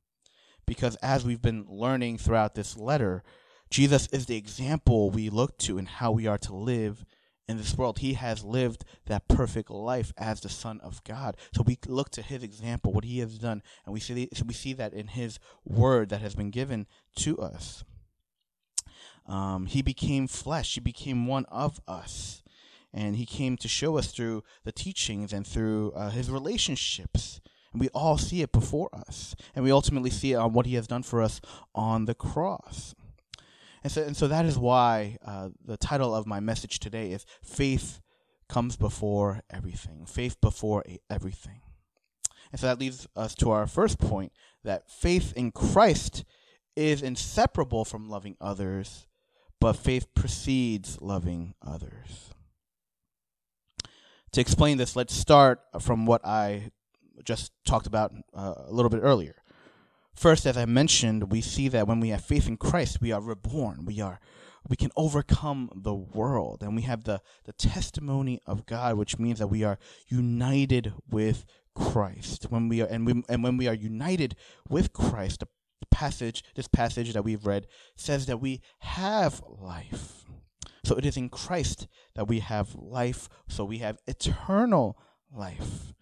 Because 0.66 0.96
as 0.96 1.24
we've 1.24 1.40
been 1.40 1.64
learning 1.68 2.18
throughout 2.18 2.54
this 2.54 2.76
letter, 2.76 3.22
Jesus 3.70 4.08
is 4.08 4.26
the 4.26 4.36
example 4.36 5.10
we 5.10 5.30
look 5.30 5.56
to 5.58 5.78
in 5.78 5.86
how 5.86 6.12
we 6.12 6.26
are 6.26 6.38
to 6.38 6.54
live 6.54 7.06
in 7.48 7.56
this 7.56 7.76
world. 7.76 8.00
He 8.00 8.12
has 8.12 8.44
lived 8.44 8.84
that 9.06 9.26
perfect 9.26 9.70
life 9.70 10.12
as 10.16 10.40
the 10.40 10.48
Son 10.48 10.80
of 10.82 11.02
God. 11.04 11.36
So 11.54 11.62
we 11.62 11.78
look 11.86 12.10
to 12.10 12.22
his 12.22 12.42
example, 12.42 12.92
what 12.92 13.04
he 13.04 13.18
has 13.20 13.38
done, 13.38 13.62
and 13.84 13.92
we 13.92 14.00
see 14.00 14.28
we 14.46 14.54
see 14.54 14.74
that 14.74 14.92
in 14.92 15.08
his 15.08 15.38
word 15.64 16.10
that 16.10 16.20
has 16.20 16.34
been 16.34 16.50
given 16.50 16.86
to 17.16 17.38
us. 17.38 17.84
Um, 19.26 19.66
he 19.66 19.82
became 19.82 20.26
flesh. 20.26 20.74
He 20.74 20.80
became 20.80 21.26
one 21.26 21.44
of 21.46 21.80
us, 21.86 22.42
and 22.92 23.16
he 23.16 23.26
came 23.26 23.56
to 23.58 23.68
show 23.68 23.98
us 23.98 24.10
through 24.10 24.42
the 24.64 24.72
teachings 24.72 25.32
and 25.32 25.46
through 25.46 25.92
uh, 25.92 26.10
his 26.10 26.30
relationships. 26.30 27.40
And 27.72 27.80
we 27.80 27.88
all 27.90 28.16
see 28.16 28.40
it 28.40 28.52
before 28.52 28.88
us, 28.94 29.36
and 29.54 29.62
we 29.62 29.70
ultimately 29.70 30.10
see 30.10 30.32
it 30.32 30.36
on 30.36 30.54
what 30.54 30.64
he 30.64 30.74
has 30.76 30.86
done 30.86 31.02
for 31.02 31.20
us 31.22 31.40
on 31.74 32.06
the 32.06 32.14
cross. 32.14 32.94
And 33.82 33.92
so, 33.92 34.02
and 34.02 34.16
so 34.16 34.28
that 34.28 34.44
is 34.44 34.58
why 34.58 35.18
uh, 35.24 35.50
the 35.64 35.76
title 35.76 36.14
of 36.14 36.26
my 36.26 36.40
message 36.40 36.78
today 36.78 37.12
is 37.12 37.24
Faith 37.42 38.00
Comes 38.48 38.76
Before 38.76 39.42
Everything. 39.50 40.04
Faith 40.06 40.40
Before 40.40 40.84
Everything. 41.08 41.60
And 42.50 42.60
so 42.60 42.66
that 42.66 42.80
leads 42.80 43.06
us 43.14 43.34
to 43.36 43.50
our 43.50 43.66
first 43.66 43.98
point 43.98 44.32
that 44.64 44.90
faith 44.90 45.32
in 45.36 45.52
Christ 45.52 46.24
is 46.76 47.02
inseparable 47.02 47.84
from 47.84 48.08
loving 48.08 48.36
others, 48.40 49.06
but 49.60 49.74
faith 49.74 50.12
precedes 50.14 51.00
loving 51.00 51.54
others. 51.66 52.30
To 54.32 54.40
explain 54.40 54.78
this, 54.78 54.96
let's 54.96 55.14
start 55.14 55.60
from 55.80 56.06
what 56.06 56.24
I 56.24 56.70
just 57.24 57.52
talked 57.64 57.86
about 57.86 58.12
uh, 58.34 58.54
a 58.66 58.72
little 58.72 58.90
bit 58.90 59.00
earlier. 59.02 59.34
First, 60.14 60.46
as 60.46 60.56
I 60.56 60.64
mentioned, 60.64 61.30
we 61.30 61.40
see 61.40 61.68
that 61.68 61.86
when 61.86 62.00
we 62.00 62.08
have 62.08 62.24
faith 62.24 62.48
in 62.48 62.56
Christ, 62.56 63.00
we 63.00 63.12
are 63.12 63.20
reborn. 63.20 63.84
We 63.84 64.00
are 64.00 64.20
we 64.68 64.76
can 64.76 64.90
overcome 64.96 65.70
the 65.74 65.94
world 65.94 66.62
and 66.62 66.76
we 66.76 66.82
have 66.82 67.04
the, 67.04 67.22
the 67.44 67.52
testimony 67.52 68.40
of 68.46 68.66
God, 68.66 68.96
which 68.96 69.18
means 69.18 69.38
that 69.38 69.46
we 69.46 69.64
are 69.64 69.78
united 70.08 70.92
with 71.08 71.46
Christ. 71.74 72.46
When 72.50 72.68
we 72.68 72.82
are 72.82 72.86
and 72.86 73.06
we 73.06 73.22
and 73.28 73.42
when 73.42 73.56
we 73.56 73.68
are 73.68 73.74
united 73.74 74.36
with 74.68 74.92
Christ, 74.92 75.40
the 75.40 75.86
passage, 75.90 76.42
this 76.54 76.68
passage 76.68 77.12
that 77.12 77.24
we've 77.24 77.46
read 77.46 77.66
says 77.96 78.26
that 78.26 78.40
we 78.40 78.60
have 78.80 79.42
life. 79.46 80.24
So 80.84 80.96
it 80.96 81.04
is 81.04 81.16
in 81.16 81.28
Christ 81.28 81.86
that 82.14 82.28
we 82.28 82.40
have 82.40 82.74
life, 82.74 83.28
so 83.48 83.64
we 83.64 83.78
have 83.78 83.98
eternal 84.06 84.98
life. 85.32 85.92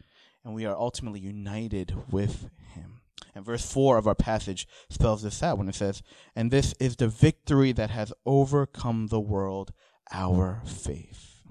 And 0.44 0.54
we 0.54 0.64
are 0.64 0.76
ultimately 0.76 1.18
united 1.18 1.94
with 2.10 2.48
him. 2.74 2.95
And 3.36 3.44
verse 3.44 3.70
4 3.70 3.98
of 3.98 4.06
our 4.06 4.14
passage 4.14 4.66
spells 4.88 5.22
this 5.22 5.42
out 5.42 5.58
when 5.58 5.68
it 5.68 5.74
says, 5.74 6.02
And 6.34 6.50
this 6.50 6.72
is 6.80 6.96
the 6.96 7.06
victory 7.06 7.70
that 7.72 7.90
has 7.90 8.10
overcome 8.24 9.08
the 9.08 9.20
world, 9.20 9.74
our 10.10 10.62
faith. 10.64 11.42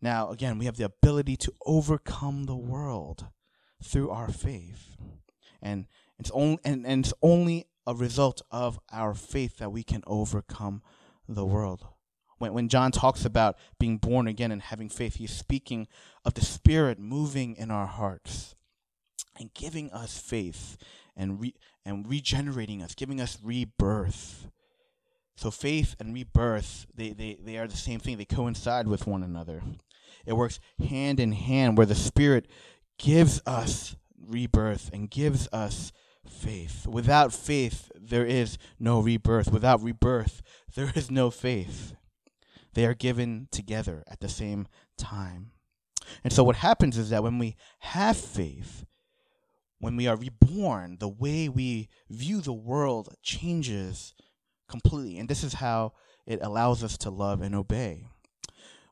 Now, 0.00 0.30
again, 0.30 0.56
we 0.56 0.64
have 0.64 0.78
the 0.78 0.86
ability 0.86 1.36
to 1.36 1.52
overcome 1.66 2.44
the 2.44 2.56
world 2.56 3.26
through 3.84 4.08
our 4.08 4.28
faith. 4.28 4.96
And 5.60 5.86
it's 6.18 6.30
only 6.30 6.58
and, 6.64 6.86
and 6.86 7.04
it's 7.04 7.14
only 7.20 7.66
a 7.86 7.94
result 7.94 8.40
of 8.50 8.80
our 8.90 9.12
faith 9.12 9.58
that 9.58 9.72
we 9.72 9.82
can 9.82 10.02
overcome 10.06 10.82
the 11.28 11.44
world. 11.44 11.86
When 12.38 12.54
when 12.54 12.70
John 12.70 12.92
talks 12.92 13.26
about 13.26 13.58
being 13.78 13.98
born 13.98 14.26
again 14.26 14.52
and 14.52 14.62
having 14.62 14.88
faith, 14.88 15.16
he's 15.16 15.36
speaking 15.36 15.86
of 16.24 16.32
the 16.32 16.44
Spirit 16.46 16.98
moving 16.98 17.56
in 17.56 17.70
our 17.70 17.86
hearts 17.86 18.54
and 19.38 19.52
giving 19.54 19.90
us 19.90 20.18
faith 20.18 20.76
and 21.16 21.40
re- 21.40 21.54
and 21.84 22.08
regenerating 22.08 22.82
us, 22.82 22.94
giving 22.94 23.20
us 23.20 23.38
rebirth. 23.42 24.48
So 25.36 25.50
faith 25.50 25.94
and 26.00 26.12
rebirth, 26.12 26.86
they, 26.94 27.10
they, 27.10 27.38
they 27.40 27.56
are 27.58 27.68
the 27.68 27.76
same 27.76 28.00
thing. 28.00 28.18
They 28.18 28.24
coincide 28.24 28.88
with 28.88 29.06
one 29.06 29.22
another. 29.22 29.62
It 30.26 30.34
works 30.34 30.60
hand 30.80 31.20
in 31.20 31.32
hand 31.32 31.78
where 31.78 31.86
the 31.86 31.94
Spirit 31.94 32.46
gives 32.98 33.40
us 33.46 33.96
rebirth 34.20 34.90
and 34.92 35.10
gives 35.10 35.48
us 35.52 35.92
faith. 36.28 36.86
Without 36.86 37.32
faith, 37.32 37.90
there 37.94 38.26
is 38.26 38.58
no 38.78 39.00
rebirth. 39.00 39.50
Without 39.52 39.82
rebirth, 39.82 40.42
there 40.74 40.92
is 40.94 41.10
no 41.10 41.30
faith. 41.30 41.94
They 42.74 42.84
are 42.84 42.94
given 42.94 43.48
together 43.50 44.04
at 44.06 44.20
the 44.20 44.28
same 44.28 44.66
time. 44.96 45.52
And 46.24 46.32
so, 46.32 46.44
what 46.44 46.56
happens 46.56 46.96
is 46.96 47.10
that 47.10 47.22
when 47.22 47.38
we 47.38 47.56
have 47.80 48.16
faith, 48.16 48.84
when 49.78 49.96
we 49.96 50.06
are 50.06 50.16
reborn, 50.16 50.96
the 50.98 51.08
way 51.08 51.48
we 51.48 51.88
view 52.10 52.40
the 52.40 52.52
world 52.52 53.14
changes 53.22 54.14
completely. 54.68 55.18
And 55.18 55.28
this 55.28 55.44
is 55.44 55.54
how 55.54 55.92
it 56.26 56.40
allows 56.42 56.82
us 56.84 56.96
to 56.98 57.10
love 57.10 57.40
and 57.40 57.54
obey. 57.54 58.08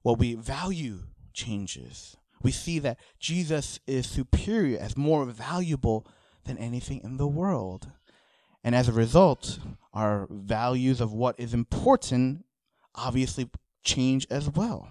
What 0.03 0.19
we 0.19 0.35
value 0.35 1.01
changes. 1.33 2.17
We 2.43 2.53
see 2.53 2.79
that 2.81 2.99
Jesus 3.19 3.81
is 3.87 4.07
superior, 4.07 4.79
as 4.79 4.97
more 4.97 5.25
valuable 5.25 6.07
than 6.45 6.59
anything 6.59 7.01
in 7.03 7.17
the 7.17 7.27
world. 7.27 7.91
And 8.63 8.75
as 8.75 8.89
a 8.89 8.93
result, 8.93 9.59
our 9.93 10.27
values 10.31 11.01
of 11.01 11.13
what 11.13 11.39
is 11.39 11.55
important 11.55 12.45
obviously 12.95 13.51
change 13.85 14.27
as 14.31 14.49
well. 14.51 14.89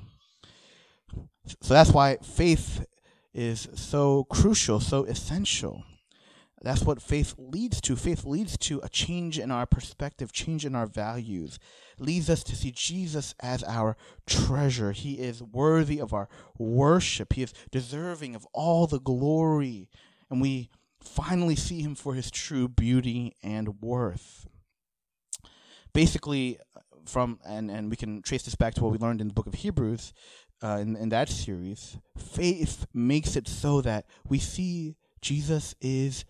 So 1.61 1.73
that's 1.73 1.91
why 1.91 2.17
faith 2.17 2.85
is 3.35 3.67
so 3.75 4.23
crucial, 4.23 4.79
so 4.79 5.03
essential. 5.03 5.83
That's 6.61 6.81
what 6.81 7.01
faith 7.01 7.35
leads 7.37 7.79
to. 7.81 7.95
Faith 7.95 8.25
leads 8.25 8.57
to 8.59 8.79
a 8.81 8.89
change 8.89 9.37
in 9.37 9.51
our 9.51 9.67
perspective, 9.67 10.31
change 10.31 10.65
in 10.65 10.73
our 10.73 10.87
values, 10.87 11.59
leads 11.99 12.27
us 12.29 12.43
to 12.45 12.55
see 12.55 12.71
Jesus 12.71 13.35
as 13.39 13.63
our 13.63 13.95
treasure. 14.25 14.91
He 14.91 15.15
is 15.15 15.43
worthy 15.43 15.99
of 15.99 16.13
our 16.13 16.27
worship. 16.57 17.33
He 17.33 17.43
is 17.43 17.53
deserving 17.69 18.35
of 18.35 18.47
all 18.53 18.87
the 18.87 18.99
glory. 18.99 19.89
And 20.31 20.41
we 20.41 20.71
finally 20.99 21.55
see 21.55 21.81
him 21.81 21.93
for 21.93 22.15
his 22.15 22.31
true 22.31 22.67
beauty 22.67 23.35
and 23.43 23.79
worth. 23.81 24.47
Basically, 25.93 26.57
from 27.05 27.39
and, 27.45 27.69
and 27.69 27.89
we 27.89 27.95
can 27.95 28.21
trace 28.21 28.43
this 28.43 28.55
back 28.55 28.73
to 28.73 28.83
what 28.83 28.91
we 28.91 28.97
learned 28.97 29.21
in 29.21 29.27
the 29.27 29.33
book 29.33 29.47
of 29.47 29.53
Hebrews, 29.53 30.13
uh, 30.63 30.79
in, 30.81 30.95
in 30.95 31.09
that 31.09 31.29
series, 31.29 31.97
faith 32.17 32.85
makes 32.93 33.35
it 33.35 33.47
so 33.47 33.81
that 33.81 34.05
we 34.27 34.39
see 34.39 34.95
Jesus 35.21 35.75
is 35.81 36.25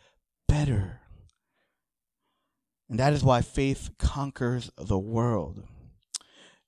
better. 0.48 1.02
And 2.90 3.00
that 3.00 3.14
is 3.14 3.24
why 3.24 3.42
faith 3.42 3.92
conquers 3.98 4.72
the 4.78 5.00
world. 5.00 5.64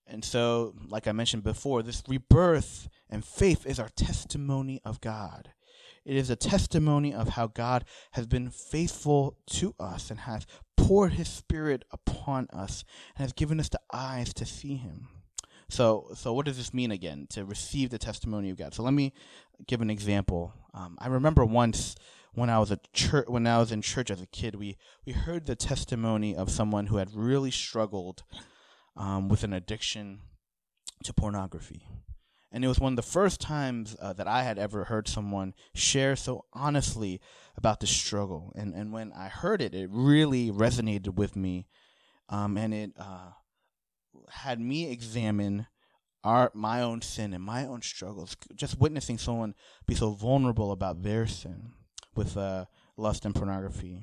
And 0.08 0.24
so, 0.24 0.74
like 0.88 1.08
I 1.08 1.12
mentioned 1.12 1.44
before, 1.44 1.84
this 1.84 2.02
rebirth 2.08 2.88
and 3.10 3.24
faith 3.24 3.66
is 3.66 3.80
our 3.80 3.90
testimony 3.90 4.82
of 4.86 5.02
God. 5.02 5.50
It 6.06 6.16
is 6.16 6.30
a 6.30 6.38
testimony 6.38 7.14
of 7.14 7.30
how 7.30 7.48
God 7.48 7.84
has 8.12 8.26
been 8.26 8.50
faithful 8.50 9.38
to 9.48 9.76
us 9.78 10.10
and 10.10 10.22
has 10.22 10.48
poured 10.78 11.14
his 11.14 11.28
spirit 11.28 11.84
upon 11.92 12.48
us 12.54 12.86
and 13.16 13.24
has 13.24 13.34
given 13.34 13.60
us 13.60 13.68
the 13.68 13.82
eyes 13.92 14.34
to 14.36 14.46
see 14.46 14.76
him. 14.76 15.10
So, 15.70 16.10
so 16.16 16.34
what 16.34 16.46
does 16.46 16.58
this 16.58 16.74
mean 16.74 16.92
again? 16.92 17.28
To 17.32 17.46
receive 17.46 17.90
the 17.90 17.98
testimony 17.98 18.50
of 18.50 18.58
God. 18.58 18.74
So 18.74 18.84
let 18.84 18.94
me 18.94 19.14
give 19.68 19.82
an 19.82 19.90
example. 19.90 20.54
Um, 20.74 20.98
I 21.00 21.08
remember 21.08 21.44
once 21.44 21.96
when 22.34 22.50
I 22.50 22.60
was 22.60 22.72
a 22.72 22.80
church, 22.94 23.28
when 23.28 23.48
I 23.48 23.58
was 23.58 23.72
in 23.72 23.82
church 23.82 24.12
as 24.12 24.22
a 24.22 24.28
kid, 24.28 24.56
we 24.56 24.78
we 25.06 25.14
heard 25.14 25.46
the 25.46 25.56
testimony 25.56 26.36
of 26.36 26.52
someone 26.52 26.88
who 26.88 26.98
had 26.98 27.14
really 27.14 27.52
struggled 27.52 28.24
um, 28.96 29.28
with 29.28 29.44
an 29.44 29.54
addiction 29.54 30.22
to 31.04 31.14
pornography. 31.14 31.84
And 32.52 32.64
it 32.64 32.68
was 32.68 32.80
one 32.80 32.94
of 32.94 32.98
the 32.98 33.02
first 33.02 33.42
times 33.42 33.96
uh, 34.02 34.14
that 34.14 34.28
I 34.28 34.44
had 34.44 34.58
ever 34.58 34.86
heard 34.86 35.08
someone 35.08 35.54
share 35.76 36.16
so 36.16 36.46
honestly 36.54 37.20
about 37.58 37.82
the 37.82 37.88
struggle. 37.88 38.54
And, 38.56 38.74
and 38.74 38.94
when 38.94 39.12
I 39.12 39.28
heard 39.28 39.62
it, 39.62 39.76
it 39.76 39.90
really 39.92 40.50
resonated 40.50 41.16
with 41.16 41.36
me. 41.36 41.68
Um, 42.30 42.58
and 42.58 42.74
it 42.74 42.92
uh, 42.98 43.32
had 44.30 44.60
me 44.60 44.92
examine 44.92 45.68
our 46.24 46.52
my 46.54 46.82
own 46.82 47.02
sin 47.02 47.34
and 47.34 47.44
my 47.44 47.66
own 47.66 47.82
struggles. 47.82 48.36
Just 48.56 48.80
witnessing 48.80 49.18
someone 49.18 49.56
be 49.86 49.96
so 49.96 50.12
vulnerable 50.12 50.72
about 50.72 51.04
their 51.04 51.28
sin 51.28 51.72
with 52.16 52.36
uh, 52.36 52.66
lust 52.98 53.26
and 53.26 53.36
pornography. 53.36 54.02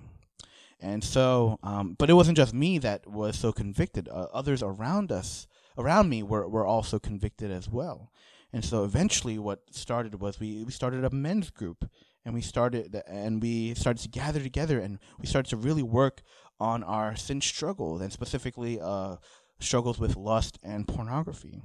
And 0.81 1.03
so, 1.03 1.59
um, 1.63 1.97
but 1.99 2.11
it 2.11 2.15
wasn't 2.15 2.37
just 2.37 2.53
me 2.53 2.79
that 2.79 3.07
was 3.07 3.39
so 3.39 3.53
convicted. 3.53 4.09
Uh, 4.09 4.27
others 4.33 4.63
around 4.63 5.11
us, 5.11 5.47
around 5.79 6.09
me, 6.09 6.23
were, 6.23 6.49
were 6.49 6.67
also 6.67 6.99
convicted 6.99 7.51
as 7.51 7.69
well. 7.69 8.13
And 8.53 8.65
so 8.65 8.85
eventually 8.85 9.39
what 9.39 9.63
started 9.75 10.21
was 10.21 10.39
we, 10.39 10.63
we 10.63 10.71
started 10.71 11.05
a 11.05 11.11
men's 11.11 11.51
group 11.51 11.91
and 12.25 12.35
we 12.35 12.41
started 12.41 13.03
and 13.09 13.43
we 13.43 13.75
started 13.75 14.03
to 14.03 14.09
gather 14.09 14.41
together 14.41 14.79
and 14.79 14.99
we 15.19 15.27
started 15.27 15.51
to 15.51 15.57
really 15.57 15.83
work 15.83 16.23
on 16.61 16.85
our 16.85 17.17
sin 17.17 17.41
struggles 17.41 18.01
and 18.01 18.13
specifically 18.13 18.81
uh, 18.81 19.17
struggles 19.65 19.99
with 19.99 20.17
lust 20.17 20.59
and 20.63 20.87
pornography. 20.87 21.63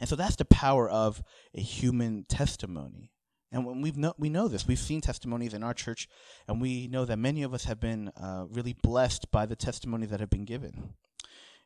And 0.00 0.08
so 0.08 0.16
that's 0.16 0.36
the 0.36 0.44
power 0.44 0.88
of 0.88 1.22
a 1.54 1.60
human 1.60 2.24
testimony. 2.24 3.12
And 3.52 3.66
when 3.66 3.82
we've 3.82 3.96
know, 3.96 4.14
we 4.16 4.28
know 4.28 4.48
this, 4.48 4.66
we've 4.66 4.78
seen 4.78 5.00
testimonies 5.00 5.54
in 5.54 5.62
our 5.62 5.74
church, 5.74 6.08
and 6.46 6.60
we 6.60 6.86
know 6.86 7.04
that 7.04 7.18
many 7.18 7.42
of 7.42 7.52
us 7.52 7.64
have 7.64 7.80
been 7.80 8.08
uh, 8.16 8.46
really 8.48 8.74
blessed 8.74 9.30
by 9.30 9.44
the 9.44 9.56
testimonies 9.56 10.10
that 10.10 10.20
have 10.20 10.30
been 10.30 10.44
given. 10.44 10.94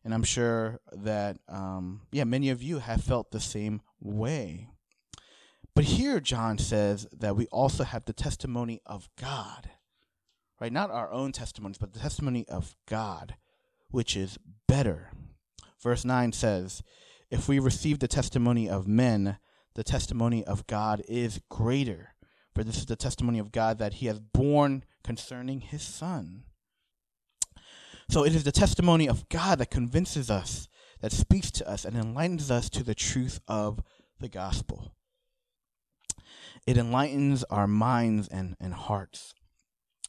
And 0.02 0.12
I'm 0.12 0.22
sure 0.22 0.80
that, 0.92 1.38
um, 1.48 2.02
yeah, 2.12 2.24
many 2.24 2.50
of 2.50 2.62
you 2.62 2.78
have 2.78 3.02
felt 3.02 3.30
the 3.30 3.40
same 3.40 3.82
way. 4.00 4.68
But 5.74 5.84
here, 5.84 6.20
John 6.20 6.58
says 6.58 7.06
that 7.12 7.36
we 7.36 7.46
also 7.46 7.84
have 7.84 8.04
the 8.04 8.12
testimony 8.12 8.80
of 8.86 9.08
God, 9.20 9.70
right? 10.60 10.72
Not 10.72 10.90
our 10.90 11.10
own 11.10 11.32
testimonies, 11.32 11.78
but 11.78 11.92
the 11.92 11.98
testimony 11.98 12.46
of 12.48 12.76
God, 12.86 13.34
which 13.90 14.16
is 14.16 14.38
better. 14.68 15.10
Verse 15.84 16.02
9 16.02 16.32
says, 16.32 16.82
If 17.30 17.46
we 17.46 17.58
receive 17.58 17.98
the 17.98 18.08
testimony 18.08 18.70
of 18.70 18.88
men, 18.88 19.36
the 19.74 19.84
testimony 19.84 20.42
of 20.42 20.66
God 20.66 21.02
is 21.06 21.42
greater. 21.50 22.14
For 22.54 22.64
this 22.64 22.78
is 22.78 22.86
the 22.86 22.96
testimony 22.96 23.38
of 23.38 23.52
God 23.52 23.78
that 23.78 23.94
he 23.94 24.06
has 24.06 24.18
borne 24.18 24.84
concerning 25.04 25.60
his 25.60 25.82
Son. 25.82 26.44
So 28.08 28.24
it 28.24 28.34
is 28.34 28.44
the 28.44 28.52
testimony 28.52 29.06
of 29.06 29.28
God 29.28 29.58
that 29.58 29.70
convinces 29.70 30.30
us, 30.30 30.68
that 31.02 31.12
speaks 31.12 31.50
to 31.50 31.68
us, 31.68 31.84
and 31.84 31.96
enlightens 31.96 32.50
us 32.50 32.70
to 32.70 32.82
the 32.82 32.94
truth 32.94 33.40
of 33.46 33.82
the 34.20 34.28
gospel. 34.28 34.94
it 36.66 36.78
enlightens 36.78 37.44
our 37.50 37.66
minds 37.66 38.26
and, 38.28 38.56
and 38.58 38.72
hearts. 38.72 39.34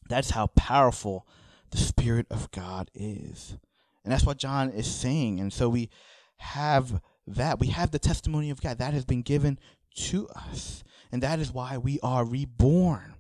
That's 0.08 0.30
how 0.30 0.48
powerful 0.56 1.28
the 1.72 1.78
Spirit 1.78 2.28
of 2.30 2.50
God 2.52 2.90
is. 2.94 3.58
And 4.06 4.14
that's 4.14 4.26
what 4.26 4.38
John 4.38 4.70
is 4.70 4.90
saying. 4.90 5.40
And 5.42 5.52
so 5.52 5.68
we 5.68 5.90
have 6.38 7.02
that. 7.28 7.60
We 7.60 7.68
have 7.68 7.92
the 7.92 8.00
testimony 8.00 8.52
of 8.52 8.62
God 8.62 8.78
that 8.78 8.94
has 8.94 9.04
been 9.04 9.24
given 9.24 9.60
to 9.96 10.30
us. 10.30 10.84
And 11.12 11.22
that 11.24 11.40
is 11.40 11.52
why 11.52 11.78
we 11.78 12.00
are 12.02 12.24
reborn. 12.24 13.16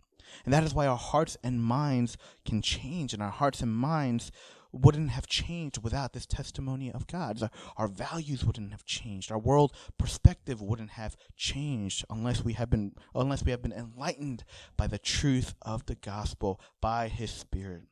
And 0.46 0.54
that 0.54 0.64
is 0.64 0.74
why 0.74 0.86
our 0.86 0.98
hearts 0.98 1.38
and 1.44 1.62
minds 1.64 2.18
can 2.46 2.62
change. 2.62 3.14
And 3.14 3.24
our 3.24 3.32
hearts 3.32 3.62
and 3.62 3.74
minds 3.74 4.32
wouldn't 4.72 5.10
have 5.10 5.26
changed 5.26 5.82
without 5.82 6.14
this 6.14 6.26
testimony 6.26 6.92
of 6.92 7.08
God. 7.08 7.42
Our, 7.42 7.50
our, 7.78 7.88
values 7.88 8.44
wouldn't 8.44 8.72
have 8.72 8.86
changed. 8.86 9.32
Our 9.32 9.40
world 9.40 9.74
perspective 9.98 10.62
wouldn't 10.62 10.92
have 10.92 11.16
changed 11.38 12.06
unless 12.10 12.44
we 12.44 12.54
have 12.54 12.70
been 12.70 12.94
unless 13.16 13.44
we 13.44 13.52
have 13.52 13.62
been 13.62 13.72
enlightened 13.72 14.44
by 14.76 14.88
the 14.88 14.98
truth 14.98 15.56
of 15.62 15.86
the 15.86 15.96
gospel 15.96 16.60
by 16.82 17.08
his 17.08 17.32
spirit. 17.32 17.84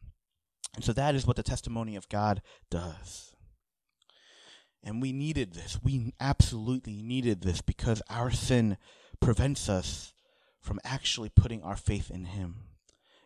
And 0.76 0.84
so 0.84 0.94
that 0.94 1.16
is 1.16 1.28
what 1.28 1.36
the 1.36 1.44
testimony 1.44 1.96
of 1.96 2.10
God 2.10 2.42
does. 2.70 3.36
And 4.84 5.02
we 5.02 5.14
needed 5.14 5.54
this. 5.54 5.80
We 5.82 6.14
absolutely 6.20 7.02
needed 7.02 7.42
this 7.42 7.62
because 7.62 8.02
our 8.10 8.32
sin 8.32 8.78
prevents 9.20 9.70
us 9.70 10.14
from 10.60 10.80
actually 10.84 11.30
putting 11.30 11.62
our 11.62 11.76
faith 11.76 12.10
in 12.10 12.26
him. 12.26 12.56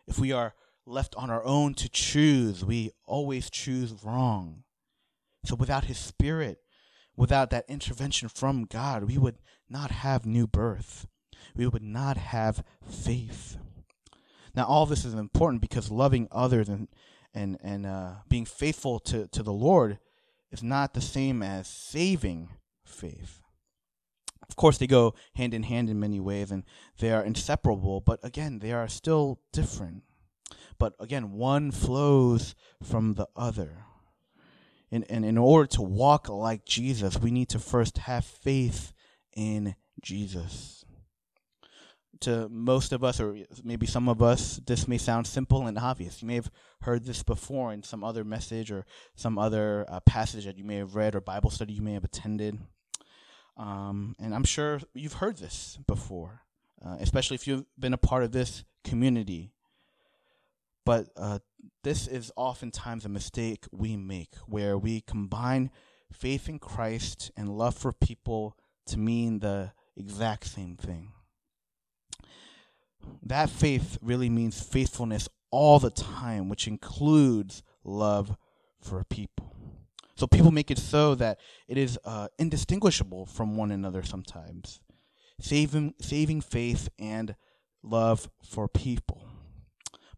If 0.06 0.18
we 0.18 0.32
are 0.32 0.54
left 0.86 1.14
on 1.16 1.30
our 1.30 1.44
own 1.44 1.74
to 1.74 1.88
choose, 1.88 2.64
we 2.64 2.90
always 3.04 3.50
choose 3.50 3.94
wrong. 4.04 4.64
So 5.44 5.54
without 5.54 5.84
His 5.84 5.98
Spirit, 5.98 6.58
without 7.16 7.50
that 7.50 7.64
intervention 7.68 8.28
from 8.28 8.64
God, 8.64 9.04
we 9.04 9.18
would 9.18 9.36
not 9.68 9.90
have 9.90 10.26
new 10.26 10.46
birth. 10.46 11.06
We 11.54 11.66
would 11.66 11.82
not 11.82 12.16
have 12.16 12.64
faith. 12.88 13.56
Now, 14.54 14.64
all 14.64 14.86
this 14.86 15.04
is 15.04 15.14
important 15.14 15.60
because 15.60 15.90
loving 15.90 16.28
others 16.32 16.68
and 16.68 16.88
and 17.38 17.58
and 17.62 17.86
uh, 17.86 18.10
being 18.28 18.44
faithful 18.44 18.98
to 19.00 19.28
to 19.28 19.42
the 19.42 19.52
Lord 19.52 19.98
is 20.50 20.62
not 20.62 20.94
the 20.94 21.00
same 21.00 21.42
as 21.42 21.68
saving 21.68 22.50
faith. 22.84 23.42
Of 24.48 24.56
course, 24.56 24.78
they 24.78 24.86
go 24.86 25.14
hand 25.34 25.52
in 25.54 25.62
hand 25.62 25.90
in 25.90 26.00
many 26.00 26.20
ways, 26.20 26.50
and 26.50 26.64
they 26.98 27.12
are 27.12 27.22
inseparable. 27.22 28.00
But 28.00 28.20
again, 28.22 28.60
they 28.60 28.72
are 28.72 28.88
still 28.88 29.40
different. 29.52 30.02
But 30.78 30.94
again, 30.98 31.32
one 31.32 31.70
flows 31.70 32.54
from 32.82 33.14
the 33.14 33.26
other. 33.36 33.84
And, 34.90 35.04
and 35.10 35.24
in 35.24 35.36
order 35.36 35.66
to 35.76 35.82
walk 35.82 36.30
like 36.30 36.64
Jesus, 36.64 37.18
we 37.18 37.30
need 37.30 37.50
to 37.50 37.58
first 37.58 37.98
have 37.98 38.24
faith 38.24 38.94
in 39.36 39.74
Jesus. 40.00 40.77
To 42.22 42.48
most 42.48 42.92
of 42.92 43.04
us, 43.04 43.20
or 43.20 43.36
maybe 43.62 43.86
some 43.86 44.08
of 44.08 44.22
us, 44.22 44.60
this 44.66 44.88
may 44.88 44.98
sound 44.98 45.26
simple 45.26 45.66
and 45.66 45.78
obvious. 45.78 46.20
You 46.20 46.26
may 46.26 46.34
have 46.34 46.50
heard 46.80 47.04
this 47.04 47.22
before 47.22 47.72
in 47.72 47.84
some 47.84 48.02
other 48.02 48.24
message 48.24 48.72
or 48.72 48.84
some 49.14 49.38
other 49.38 49.86
uh, 49.88 50.00
passage 50.00 50.44
that 50.44 50.58
you 50.58 50.64
may 50.64 50.76
have 50.76 50.96
read 50.96 51.14
or 51.14 51.20
Bible 51.20 51.50
study 51.50 51.74
you 51.74 51.82
may 51.82 51.92
have 51.92 52.04
attended. 52.04 52.58
Um, 53.56 54.16
and 54.18 54.34
I'm 54.34 54.44
sure 54.44 54.80
you've 54.94 55.14
heard 55.14 55.38
this 55.38 55.78
before, 55.86 56.42
uh, 56.84 56.96
especially 57.00 57.36
if 57.36 57.46
you've 57.46 57.66
been 57.78 57.92
a 57.92 57.98
part 57.98 58.24
of 58.24 58.32
this 58.32 58.64
community. 58.84 59.52
But 60.84 61.08
uh, 61.16 61.40
this 61.84 62.06
is 62.06 62.32
oftentimes 62.36 63.04
a 63.04 63.08
mistake 63.08 63.66
we 63.72 63.96
make 63.96 64.34
where 64.46 64.78
we 64.78 65.02
combine 65.02 65.70
faith 66.12 66.48
in 66.48 66.58
Christ 66.58 67.30
and 67.36 67.56
love 67.56 67.76
for 67.76 67.92
people 67.92 68.56
to 68.86 68.98
mean 68.98 69.40
the 69.40 69.72
exact 69.96 70.46
same 70.46 70.76
thing. 70.76 71.12
That 73.22 73.50
faith 73.50 73.98
really 74.02 74.30
means 74.30 74.60
faithfulness 74.60 75.28
all 75.50 75.78
the 75.78 75.90
time, 75.90 76.48
which 76.48 76.66
includes 76.66 77.62
love 77.84 78.36
for 78.80 79.04
people. 79.04 79.54
So 80.16 80.26
people 80.26 80.50
make 80.50 80.70
it 80.70 80.78
so 80.78 81.14
that 81.14 81.38
it 81.68 81.78
is 81.78 81.98
uh, 82.04 82.28
indistinguishable 82.38 83.26
from 83.26 83.56
one 83.56 83.70
another 83.70 84.02
sometimes. 84.02 84.80
Saving, 85.40 85.94
saving 86.00 86.40
faith 86.40 86.88
and 86.98 87.36
love 87.82 88.28
for 88.42 88.66
people. 88.66 89.28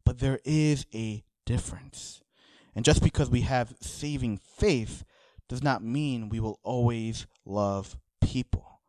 But 0.04 0.18
there 0.18 0.40
is 0.44 0.86
a 0.94 1.22
difference. 1.44 2.22
And 2.74 2.84
just 2.84 3.02
because 3.02 3.28
we 3.28 3.42
have 3.42 3.74
saving 3.80 4.38
faith 4.38 5.04
does 5.48 5.62
not 5.62 5.82
mean 5.82 6.28
we 6.28 6.40
will 6.40 6.60
always 6.62 7.26
love 7.44 7.98
people. 8.20 8.80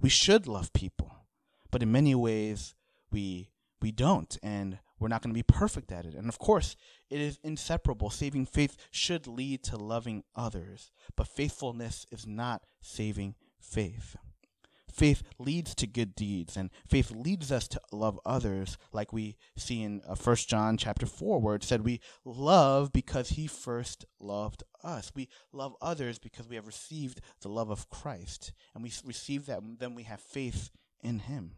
We 0.00 0.08
should 0.08 0.46
love 0.46 0.72
people, 0.72 1.24
but 1.70 1.82
in 1.82 1.90
many 1.90 2.14
ways 2.14 2.74
we 3.10 3.50
we 3.80 3.92
don't 3.92 4.36
and 4.42 4.78
we're 4.98 5.08
not 5.08 5.22
going 5.22 5.32
to 5.32 5.38
be 5.38 5.44
perfect 5.44 5.92
at 5.92 6.04
it. 6.04 6.14
And 6.14 6.28
of 6.28 6.38
course, 6.40 6.74
it 7.08 7.20
is 7.20 7.38
inseparable. 7.44 8.10
Saving 8.10 8.46
faith 8.46 8.76
should 8.90 9.28
lead 9.28 9.62
to 9.64 9.76
loving 9.76 10.24
others, 10.34 10.90
but 11.16 11.28
faithfulness 11.28 12.04
is 12.10 12.26
not 12.26 12.64
saving 12.80 13.36
faith 13.60 14.16
faith 14.98 15.22
leads 15.38 15.74
to 15.76 15.86
good 15.86 16.14
deeds 16.14 16.56
and 16.56 16.70
faith 16.88 17.10
leads 17.10 17.52
us 17.52 17.68
to 17.68 17.80
love 17.92 18.18
others 18.26 18.76
like 18.92 19.12
we 19.12 19.36
see 19.56 19.82
in 19.82 20.02
uh, 20.08 20.14
First 20.14 20.48
John 20.48 20.76
chapter 20.76 21.06
4 21.06 21.40
where 21.40 21.54
it 21.54 21.62
said 21.62 21.84
we 21.84 22.00
love 22.24 22.92
because 22.92 23.30
he 23.30 23.46
first 23.46 24.04
loved 24.18 24.64
us 24.82 25.12
we 25.14 25.28
love 25.52 25.74
others 25.80 26.18
because 26.18 26.48
we 26.48 26.56
have 26.56 26.66
received 26.66 27.20
the 27.42 27.48
love 27.48 27.70
of 27.70 27.88
Christ 27.90 28.52
and 28.74 28.82
we 28.82 28.92
receive 29.04 29.46
that 29.46 29.60
then 29.78 29.94
we 29.94 30.02
have 30.04 30.20
faith 30.20 30.70
in 31.00 31.20
him 31.20 31.52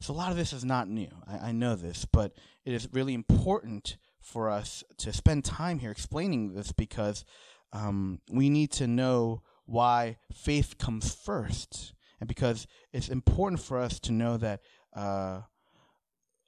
so 0.00 0.12
a 0.12 0.14
lot 0.14 0.30
of 0.30 0.36
this 0.36 0.52
is 0.52 0.64
not 0.64 0.88
new 0.88 1.10
I, 1.26 1.48
I 1.48 1.52
know 1.52 1.74
this 1.74 2.04
but 2.04 2.32
it 2.64 2.72
is 2.72 2.88
really 2.92 3.14
important 3.14 3.96
for 4.20 4.50
us 4.50 4.82
to 4.98 5.12
spend 5.12 5.44
time 5.44 5.78
here 5.78 5.90
explaining 5.90 6.54
this 6.54 6.72
because 6.72 7.24
um, 7.72 8.20
we 8.30 8.50
need 8.50 8.72
to 8.72 8.86
know 8.86 9.42
why 9.66 10.16
faith 10.32 10.78
comes 10.78 11.14
first, 11.14 11.92
and 12.20 12.28
because 12.28 12.66
it's 12.92 13.08
important 13.08 13.60
for 13.60 13.78
us 13.78 13.98
to 14.00 14.12
know 14.12 14.36
that 14.36 14.60
uh, 14.94 15.42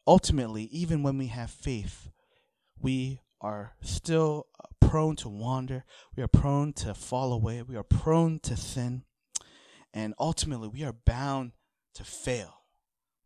ultimately, 0.07 0.65
even 0.65 1.03
when 1.03 1.19
we 1.19 1.27
have 1.27 1.51
faith, 1.51 2.09
we 2.81 3.21
are 3.41 3.75
still 3.83 4.47
prone 4.81 5.17
to 5.17 5.29
wander. 5.29 5.85
We 6.17 6.23
are 6.23 6.29
prone 6.29 6.73
to 6.75 6.95
fall 6.95 7.33
away. 7.33 7.63
We 7.63 7.77
are 7.77 7.83
prone 7.83 8.39
to 8.41 8.57
sin. 8.57 9.05
And 9.93 10.15
ultimately, 10.19 10.69
we 10.69 10.85
are 10.85 10.95
bound 11.05 11.53
to 11.95 12.05
fail. 12.05 12.58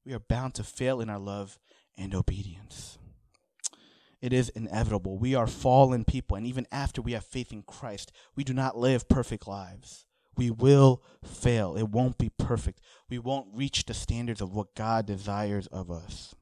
We 0.05 0.13
are 0.13 0.21
bound 0.21 0.55
to 0.55 0.65
fail 0.65 1.01
in 1.01 1.09
our 1.09 1.19
love 1.19 1.59
and 1.97 2.15
obedience 2.15 2.99
it 4.23 4.33
is 4.33 4.51
inevitable. 4.51 5.19
We 5.19 5.35
are 5.35 5.49
fallen 5.49 6.05
people, 6.05 6.37
and 6.37 6.47
even 6.47 6.69
after 6.71 7.03
we 7.03 7.13
have 7.13 7.25
faith 7.25 7.53
in 7.53 7.63
Christ, 7.63 8.13
we 8.37 8.45
do 8.45 8.55
not 8.55 8.79
live 8.79 9.09
perfect 9.09 9.49
lives. 9.49 10.07
We 10.37 10.49
will 10.49 11.03
fail. 11.25 11.77
It 11.77 11.91
won't 11.91 12.19
be 12.19 12.31
perfect. 12.31 12.81
We 13.11 13.19
won't 13.19 13.49
reach 13.53 13.85
the 13.85 13.95
standards 13.95 14.41
of 14.41 14.55
what 14.55 14.77
God 14.77 15.07
desires 15.07 15.67
of 15.67 15.91
us. 15.91 16.37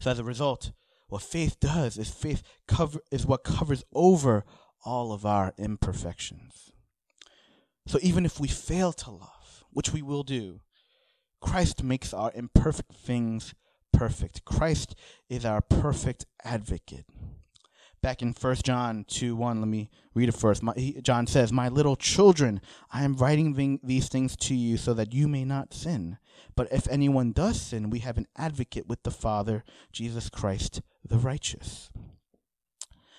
So 0.00 0.10
as 0.10 0.18
a 0.18 0.24
result, 0.24 0.72
what 1.08 1.22
faith 1.22 1.60
does 1.60 1.96
is 1.96 2.10
faith 2.10 2.42
cover 2.66 2.98
is 3.12 3.24
what 3.24 3.44
covers 3.44 3.84
over 3.94 4.44
all 4.84 5.12
of 5.12 5.24
our 5.24 5.54
imperfections. 5.56 6.72
So 7.86 8.00
even 8.02 8.26
if 8.26 8.40
we 8.40 8.48
fail 8.48 8.92
to 8.92 9.10
love, 9.12 9.64
which 9.70 9.92
we 9.92 10.02
will 10.02 10.24
do, 10.24 10.60
Christ 11.40 11.82
makes 11.82 12.12
our 12.12 12.32
imperfect 12.34 12.92
things 12.92 13.54
perfect. 13.92 14.44
Christ 14.44 14.94
is 15.28 15.44
our 15.44 15.60
perfect 15.60 16.26
advocate. 16.44 17.06
Back 18.02 18.22
in 18.22 18.32
1 18.32 18.56
John 18.62 19.04
2 19.08 19.34
1, 19.34 19.60
let 19.60 19.68
me 19.68 19.90
read 20.14 20.28
it 20.28 20.34
first. 20.34 20.62
My, 20.62 20.72
he, 20.76 21.00
John 21.00 21.26
says, 21.26 21.52
My 21.52 21.68
little 21.68 21.96
children, 21.96 22.60
I 22.92 23.04
am 23.04 23.16
writing 23.16 23.80
these 23.82 24.08
things 24.08 24.36
to 24.36 24.54
you 24.54 24.76
so 24.76 24.94
that 24.94 25.12
you 25.12 25.26
may 25.26 25.44
not 25.44 25.74
sin. 25.74 26.18
But 26.54 26.68
if 26.70 26.86
anyone 26.88 27.32
does 27.32 27.60
sin, 27.60 27.90
we 27.90 28.00
have 28.00 28.18
an 28.18 28.26
advocate 28.36 28.86
with 28.86 29.02
the 29.02 29.10
Father, 29.10 29.64
Jesus 29.92 30.28
Christ 30.28 30.82
the 31.08 31.18
righteous. 31.18 31.90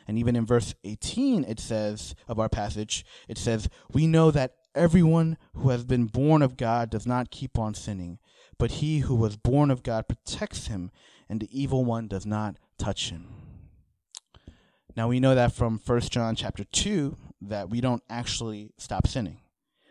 And 0.08 0.18
even 0.18 0.36
in 0.36 0.46
verse 0.46 0.74
18, 0.84 1.44
it 1.44 1.60
says, 1.60 2.16
of 2.28 2.40
our 2.40 2.50
passage, 2.50 3.06
it 3.28 3.38
says, 3.38 3.68
We 3.92 4.08
know 4.08 4.32
that 4.32 4.56
everyone 4.78 5.38
who 5.56 5.70
has 5.70 5.84
been 5.84 6.06
born 6.06 6.42
of 6.42 6.56
God 6.56 6.90
does 6.90 7.06
not 7.06 7.32
keep 7.32 7.58
on 7.58 7.74
sinning, 7.74 8.20
but 8.58 8.72
he 8.72 9.00
who 9.00 9.16
was 9.16 9.36
born 9.36 9.72
of 9.72 9.84
God 9.84 10.08
protects 10.08 10.68
him, 10.68 10.92
and 11.28 11.40
the 11.40 11.50
evil 11.52 11.84
one 11.84 12.08
does 12.08 12.26
not 12.26 12.58
touch 12.78 13.10
him. 13.10 13.28
Now 14.96 15.08
we 15.08 15.20
know 15.20 15.36
that 15.36 15.52
from 15.52 15.82
1 15.86 16.00
John 16.02 16.36
chapter 16.36 16.64
2 16.64 17.18
that 17.42 17.70
we 17.70 17.82
don't 17.82 18.04
actually 18.10 18.72
stop 18.78 19.08
sinning. 19.08 19.42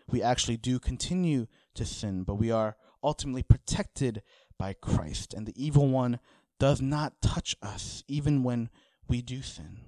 We 0.08 0.22
actually 0.22 0.56
do 0.56 0.78
continue 0.78 1.46
to 1.74 1.84
sin, 1.84 2.22
but 2.22 2.36
we 2.36 2.50
are 2.50 2.76
ultimately 3.02 3.42
protected 3.42 4.22
by 4.58 4.72
Christ, 4.72 5.34
and 5.34 5.46
the 5.46 5.62
evil 5.62 5.88
one 5.88 6.18
does 6.58 6.80
not 6.80 7.20
touch 7.20 7.54
us 7.62 8.02
even 8.08 8.42
when 8.42 8.70
we 9.08 9.22
do 9.22 9.42
sin. 9.42 9.80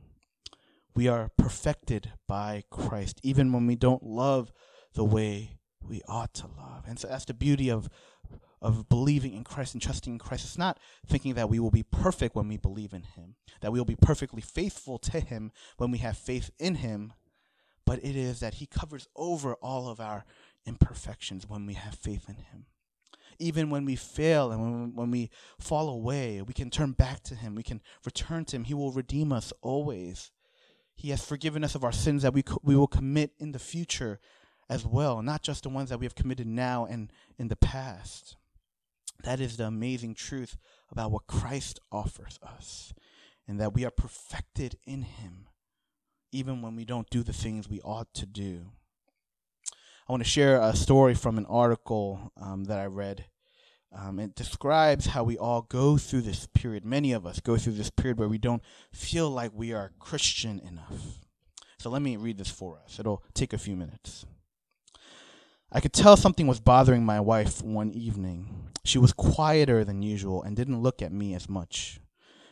We 0.94 1.08
are 1.08 1.30
perfected 1.36 2.12
by 2.26 2.64
Christ, 2.70 3.20
even 3.22 3.52
when 3.52 3.66
we 3.66 3.76
don't 3.76 4.02
love 4.02 4.52
the 4.94 5.04
way 5.04 5.58
we 5.80 6.02
ought 6.08 6.34
to 6.34 6.46
love. 6.46 6.84
And 6.86 6.98
so 6.98 7.08
that's 7.08 7.24
the 7.24 7.34
beauty 7.34 7.70
of 7.70 7.88
of 8.60 8.88
believing 8.88 9.34
in 9.34 9.44
Christ 9.44 9.74
and 9.74 9.82
trusting 9.82 10.14
in 10.14 10.18
Christ. 10.18 10.44
It's 10.44 10.58
not 10.58 10.78
thinking 11.06 11.34
that 11.34 11.48
we 11.48 11.60
will 11.60 11.70
be 11.70 11.84
perfect 11.84 12.34
when 12.34 12.48
we 12.48 12.56
believe 12.56 12.92
in 12.92 13.02
Him, 13.02 13.36
that 13.60 13.72
we 13.72 13.78
will 13.78 13.84
be 13.84 13.96
perfectly 13.96 14.42
faithful 14.42 14.98
to 14.98 15.20
Him 15.20 15.52
when 15.76 15.90
we 15.90 15.98
have 15.98 16.18
faith 16.18 16.50
in 16.58 16.76
Him, 16.76 17.12
but 17.84 17.98
it 18.04 18.16
is 18.16 18.40
that 18.40 18.54
He 18.54 18.66
covers 18.66 19.06
over 19.14 19.54
all 19.54 19.88
of 19.88 20.00
our 20.00 20.24
imperfections 20.66 21.48
when 21.48 21.66
we 21.66 21.74
have 21.74 21.94
faith 21.94 22.28
in 22.28 22.36
Him. 22.36 22.66
Even 23.38 23.70
when 23.70 23.84
we 23.84 23.94
fail 23.94 24.50
and 24.50 24.60
when, 24.60 24.94
when 24.96 25.10
we 25.12 25.30
fall 25.60 25.88
away, 25.88 26.42
we 26.42 26.52
can 26.52 26.70
turn 26.70 26.92
back 26.92 27.22
to 27.22 27.36
Him. 27.36 27.54
We 27.54 27.62
can 27.62 27.80
return 28.04 28.44
to 28.46 28.56
Him. 28.56 28.64
He 28.64 28.74
will 28.74 28.90
redeem 28.90 29.32
us 29.32 29.52
always. 29.62 30.32
He 30.96 31.10
has 31.10 31.24
forgiven 31.24 31.62
us 31.62 31.76
of 31.76 31.84
our 31.84 31.92
sins 31.92 32.24
that 32.24 32.34
we, 32.34 32.42
co- 32.42 32.60
we 32.64 32.74
will 32.74 32.88
commit 32.88 33.30
in 33.38 33.52
the 33.52 33.60
future 33.60 34.18
as 34.68 34.86
well, 34.86 35.22
not 35.22 35.42
just 35.42 35.62
the 35.62 35.68
ones 35.68 35.90
that 35.90 35.98
we 35.98 36.06
have 36.06 36.14
committed 36.14 36.46
now 36.46 36.84
and 36.84 37.12
in 37.38 37.48
the 37.48 37.56
past. 37.56 38.36
That 39.24 39.40
is 39.40 39.56
the 39.56 39.66
amazing 39.66 40.14
truth 40.14 40.56
about 40.90 41.10
what 41.10 41.26
Christ 41.26 41.80
offers 41.90 42.38
us, 42.42 42.92
and 43.46 43.58
that 43.60 43.74
we 43.74 43.84
are 43.84 43.90
perfected 43.90 44.76
in 44.84 45.02
Him, 45.02 45.48
even 46.32 46.62
when 46.62 46.76
we 46.76 46.84
don't 46.84 47.10
do 47.10 47.22
the 47.22 47.32
things 47.32 47.68
we 47.68 47.80
ought 47.80 48.12
to 48.14 48.26
do. 48.26 48.70
I 50.08 50.12
want 50.12 50.22
to 50.22 50.28
share 50.28 50.60
a 50.60 50.74
story 50.74 51.14
from 51.14 51.36
an 51.36 51.46
article 51.46 52.32
um, 52.40 52.64
that 52.64 52.78
I 52.78 52.86
read. 52.86 53.26
Um, 53.90 54.18
it 54.18 54.34
describes 54.34 55.06
how 55.06 55.24
we 55.24 55.36
all 55.36 55.62
go 55.62 55.96
through 55.96 56.22
this 56.22 56.46
period. 56.46 56.84
Many 56.84 57.12
of 57.12 57.26
us 57.26 57.40
go 57.40 57.56
through 57.56 57.72
this 57.74 57.90
period 57.90 58.18
where 58.18 58.28
we 58.28 58.38
don't 58.38 58.62
feel 58.92 59.30
like 59.30 59.50
we 59.54 59.72
are 59.72 59.92
Christian 59.98 60.60
enough. 60.60 61.20
So 61.78 61.90
let 61.90 62.02
me 62.02 62.16
read 62.16 62.38
this 62.38 62.50
for 62.50 62.78
us. 62.84 62.98
It'll 62.98 63.22
take 63.34 63.52
a 63.52 63.58
few 63.58 63.76
minutes. 63.76 64.26
I 65.70 65.80
could 65.80 65.92
tell 65.92 66.16
something 66.16 66.46
was 66.46 66.60
bothering 66.60 67.04
my 67.04 67.20
wife 67.20 67.62
one 67.62 67.90
evening. 67.92 68.70
She 68.84 68.98
was 68.98 69.12
quieter 69.12 69.84
than 69.84 70.02
usual 70.02 70.42
and 70.42 70.56
didn't 70.56 70.82
look 70.82 71.02
at 71.02 71.12
me 71.12 71.34
as 71.34 71.48
much. 71.48 72.00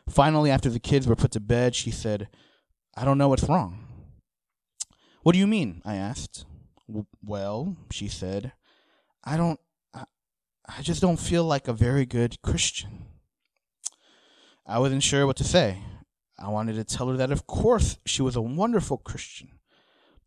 Finally, 0.09 0.51
after 0.51 0.69
the 0.69 0.79
kids 0.79 1.07
were 1.07 1.17
put 1.17 1.31
to 1.33 1.41
bed, 1.41 1.75
she 1.75 1.91
said, 1.91 2.29
I 2.95 3.05
don't 3.05 3.19
know 3.19 3.29
what's 3.29 3.49
wrong. 3.49 3.87
What 5.23 5.33
do 5.33 5.39
you 5.39 5.47
mean? 5.47 5.81
I 5.85 5.97
asked. 5.97 6.45
Well, 7.25 7.77
she 7.91 8.07
said, 8.07 8.53
I 9.25 9.37
don't, 9.37 9.59
I, 9.95 10.05
I 10.69 10.83
just 10.83 11.01
don't 11.01 11.19
feel 11.19 11.45
like 11.45 11.69
a 11.69 11.73
very 11.73 12.05
good 12.05 12.41
Christian. 12.43 13.07
I 14.67 14.79
wasn't 14.79 15.03
sure 15.03 15.27
what 15.27 15.37
to 15.37 15.45
say. 15.45 15.79
I 16.39 16.49
wanted 16.49 16.75
to 16.75 16.85
tell 16.85 17.09
her 17.09 17.17
that, 17.17 17.33
of 17.33 17.47
course, 17.47 17.99
she 18.05 18.21
was 18.21 18.37
a 18.37 18.43
wonderful 18.43 18.99
Christian, 18.99 19.53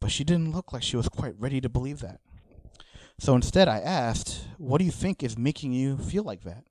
but 0.01 0.11
she 0.11 0.23
didn't 0.23 0.53
look 0.53 0.73
like 0.73 0.81
she 0.81 0.97
was 0.97 1.07
quite 1.07 1.39
ready 1.39 1.61
to 1.61 1.69
believe 1.69 1.99
that. 1.99 2.19
So 3.19 3.35
instead, 3.35 3.67
I 3.67 3.79
asked, 3.79 4.47
What 4.57 4.77
do 4.77 4.85
you 4.85 4.91
think 4.91 5.23
is 5.23 5.37
making 5.37 5.73
you 5.73 5.97
feel 5.97 6.23
like 6.23 6.43
that? 6.43 6.63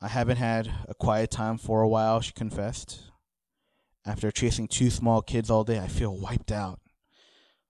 I 0.00 0.08
haven't 0.08 0.38
had 0.38 0.68
a 0.88 0.94
quiet 0.94 1.30
time 1.30 1.58
for 1.58 1.80
a 1.80 1.88
while, 1.88 2.20
she 2.20 2.32
confessed. 2.32 3.12
After 4.04 4.32
chasing 4.32 4.66
two 4.66 4.90
small 4.90 5.22
kids 5.22 5.48
all 5.48 5.62
day, 5.62 5.78
I 5.78 5.86
feel 5.86 6.18
wiped 6.18 6.50
out. 6.50 6.80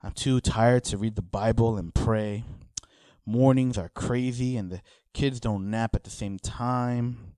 I'm 0.02 0.12
too 0.12 0.40
tired 0.40 0.84
to 0.84 0.96
read 0.96 1.14
the 1.14 1.20
Bible 1.20 1.76
and 1.76 1.94
pray. 1.94 2.44
Mornings 3.26 3.76
are 3.76 3.90
crazy, 3.90 4.56
and 4.56 4.70
the 4.70 4.80
kids 5.12 5.40
don't 5.40 5.70
nap 5.70 5.94
at 5.94 6.04
the 6.04 6.10
same 6.10 6.38
time. 6.38 7.34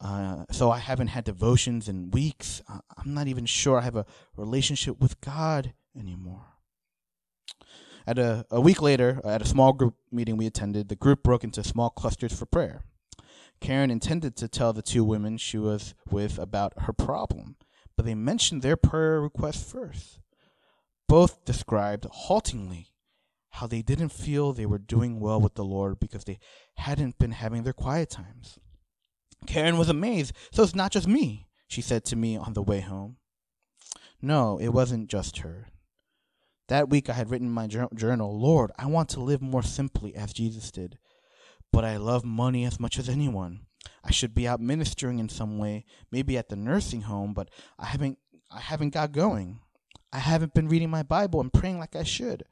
Uh, 0.00 0.46
so 0.50 0.70
I 0.70 0.78
haven't 0.78 1.08
had 1.08 1.24
devotions 1.24 1.90
in 1.90 2.10
weeks. 2.10 2.62
I'm 2.68 3.12
not 3.12 3.28
even 3.28 3.44
sure 3.44 3.78
I 3.78 3.82
have 3.82 3.96
a 3.96 4.06
relationship 4.34 4.98
with 4.98 5.20
God 5.20 5.74
anymore. 5.94 6.55
At 8.06 8.18
a, 8.18 8.46
a 8.50 8.60
week 8.60 8.80
later, 8.80 9.20
uh, 9.24 9.30
at 9.30 9.42
a 9.42 9.46
small 9.46 9.72
group 9.72 9.94
meeting 10.12 10.36
we 10.36 10.46
attended, 10.46 10.88
the 10.88 10.96
group 10.96 11.22
broke 11.22 11.42
into 11.42 11.64
small 11.64 11.90
clusters 11.90 12.32
for 12.32 12.46
prayer. 12.46 12.84
Karen 13.60 13.90
intended 13.90 14.36
to 14.36 14.48
tell 14.48 14.72
the 14.72 14.82
two 14.82 15.02
women 15.02 15.38
she 15.38 15.58
was 15.58 15.94
with 16.08 16.38
about 16.38 16.72
her 16.82 16.92
problem, 16.92 17.56
but 17.96 18.06
they 18.06 18.14
mentioned 18.14 18.62
their 18.62 18.76
prayer 18.76 19.20
request 19.20 19.68
first. 19.68 20.20
Both 21.08 21.44
described 21.44 22.06
haltingly 22.10 22.92
how 23.50 23.66
they 23.66 23.82
didn't 23.82 24.10
feel 24.10 24.52
they 24.52 24.66
were 24.66 24.78
doing 24.78 25.18
well 25.18 25.40
with 25.40 25.54
the 25.54 25.64
Lord 25.64 25.98
because 25.98 26.24
they 26.24 26.38
hadn't 26.76 27.18
been 27.18 27.30
having 27.32 27.62
their 27.62 27.72
quiet 27.72 28.10
times. 28.10 28.58
Karen 29.46 29.78
was 29.78 29.88
amazed. 29.88 30.32
So 30.52 30.62
it's 30.62 30.74
not 30.74 30.92
just 30.92 31.08
me, 31.08 31.48
she 31.66 31.80
said 31.80 32.04
to 32.06 32.16
me 32.16 32.36
on 32.36 32.52
the 32.52 32.62
way 32.62 32.80
home. 32.80 33.16
No, 34.20 34.58
it 34.58 34.68
wasn't 34.68 35.08
just 35.08 35.38
her. 35.38 35.68
That 36.68 36.88
week 36.90 37.08
I 37.08 37.12
had 37.12 37.30
written 37.30 37.48
in 37.48 37.52
my 37.52 37.66
journal, 37.66 38.38
Lord, 38.38 38.72
I 38.76 38.86
want 38.86 39.08
to 39.10 39.20
live 39.20 39.40
more 39.40 39.62
simply 39.62 40.14
as 40.16 40.32
Jesus 40.32 40.70
did. 40.70 40.98
But 41.72 41.84
I 41.84 41.96
love 41.96 42.24
money 42.24 42.64
as 42.64 42.80
much 42.80 42.98
as 42.98 43.08
anyone. 43.08 43.60
I 44.02 44.10
should 44.10 44.34
be 44.34 44.48
out 44.48 44.60
ministering 44.60 45.18
in 45.18 45.28
some 45.28 45.58
way, 45.58 45.84
maybe 46.10 46.36
at 46.36 46.48
the 46.48 46.56
nursing 46.56 47.02
home, 47.02 47.34
but 47.34 47.50
I 47.78 47.86
haven't 47.86 48.18
I 48.50 48.60
haven't 48.60 48.90
got 48.90 49.12
going. 49.12 49.60
I 50.12 50.18
haven't 50.18 50.54
been 50.54 50.68
reading 50.68 50.90
my 50.90 51.02
Bible 51.02 51.40
and 51.40 51.52
praying 51.52 51.78
like 51.78 51.96
I 51.96 52.04
should. 52.04 52.44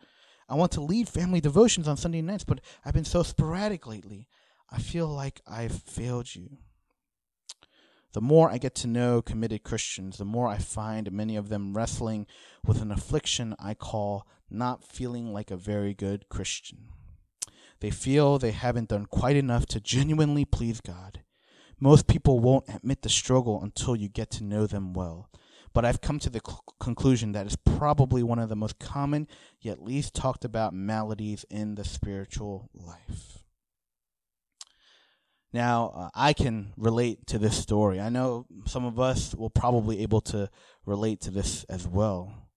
I 0.48 0.54
want 0.54 0.72
to 0.72 0.80
lead 0.80 1.08
family 1.08 1.40
devotions 1.40 1.88
on 1.88 1.96
Sunday 1.96 2.20
nights, 2.20 2.44
but 2.44 2.60
I've 2.84 2.94
been 2.94 3.04
so 3.04 3.22
sporadic 3.22 3.86
lately. 3.86 4.28
I 4.70 4.78
feel 4.78 5.06
like 5.06 5.40
I've 5.46 5.82
failed 5.82 6.34
you. 6.34 6.58
The 8.14 8.20
more 8.20 8.48
I 8.48 8.58
get 8.58 8.76
to 8.76 8.86
know 8.86 9.22
committed 9.22 9.64
Christians, 9.64 10.18
the 10.18 10.24
more 10.24 10.46
I 10.46 10.58
find 10.58 11.10
many 11.10 11.34
of 11.34 11.48
them 11.48 11.76
wrestling 11.76 12.28
with 12.64 12.80
an 12.80 12.92
affliction 12.92 13.56
I 13.58 13.74
call 13.74 14.24
not 14.48 14.84
feeling 14.84 15.32
like 15.32 15.50
a 15.50 15.56
very 15.56 15.94
good 15.94 16.28
Christian. 16.28 16.90
They 17.80 17.90
feel 17.90 18.38
they 18.38 18.52
haven't 18.52 18.90
done 18.90 19.06
quite 19.06 19.34
enough 19.34 19.66
to 19.66 19.80
genuinely 19.80 20.44
please 20.44 20.80
God. 20.80 21.22
Most 21.80 22.06
people 22.06 22.38
won't 22.38 22.72
admit 22.72 23.02
the 23.02 23.08
struggle 23.08 23.60
until 23.60 23.96
you 23.96 24.08
get 24.08 24.30
to 24.30 24.44
know 24.44 24.68
them 24.68 24.92
well. 24.92 25.28
But 25.72 25.84
I've 25.84 26.00
come 26.00 26.20
to 26.20 26.30
the 26.30 26.40
cl- 26.46 26.62
conclusion 26.78 27.32
that 27.32 27.46
it's 27.46 27.56
probably 27.56 28.22
one 28.22 28.38
of 28.38 28.48
the 28.48 28.54
most 28.54 28.78
common 28.78 29.26
yet 29.60 29.82
least 29.82 30.14
talked 30.14 30.44
about 30.44 30.72
maladies 30.72 31.44
in 31.50 31.74
the 31.74 31.84
spiritual 31.84 32.70
life. 32.72 33.43
Now, 35.54 35.92
uh, 35.94 36.08
I 36.16 36.32
can 36.32 36.72
relate 36.76 37.28
to 37.28 37.38
this 37.38 37.56
story. 37.56 38.00
I 38.00 38.08
know 38.08 38.44
some 38.66 38.84
of 38.84 38.98
us 38.98 39.36
will 39.36 39.50
probably 39.50 40.02
able 40.02 40.20
to 40.22 40.50
relate 40.84 41.20
to 41.22 41.30
this 41.30 41.62
as 41.68 41.86
well. 41.86 42.48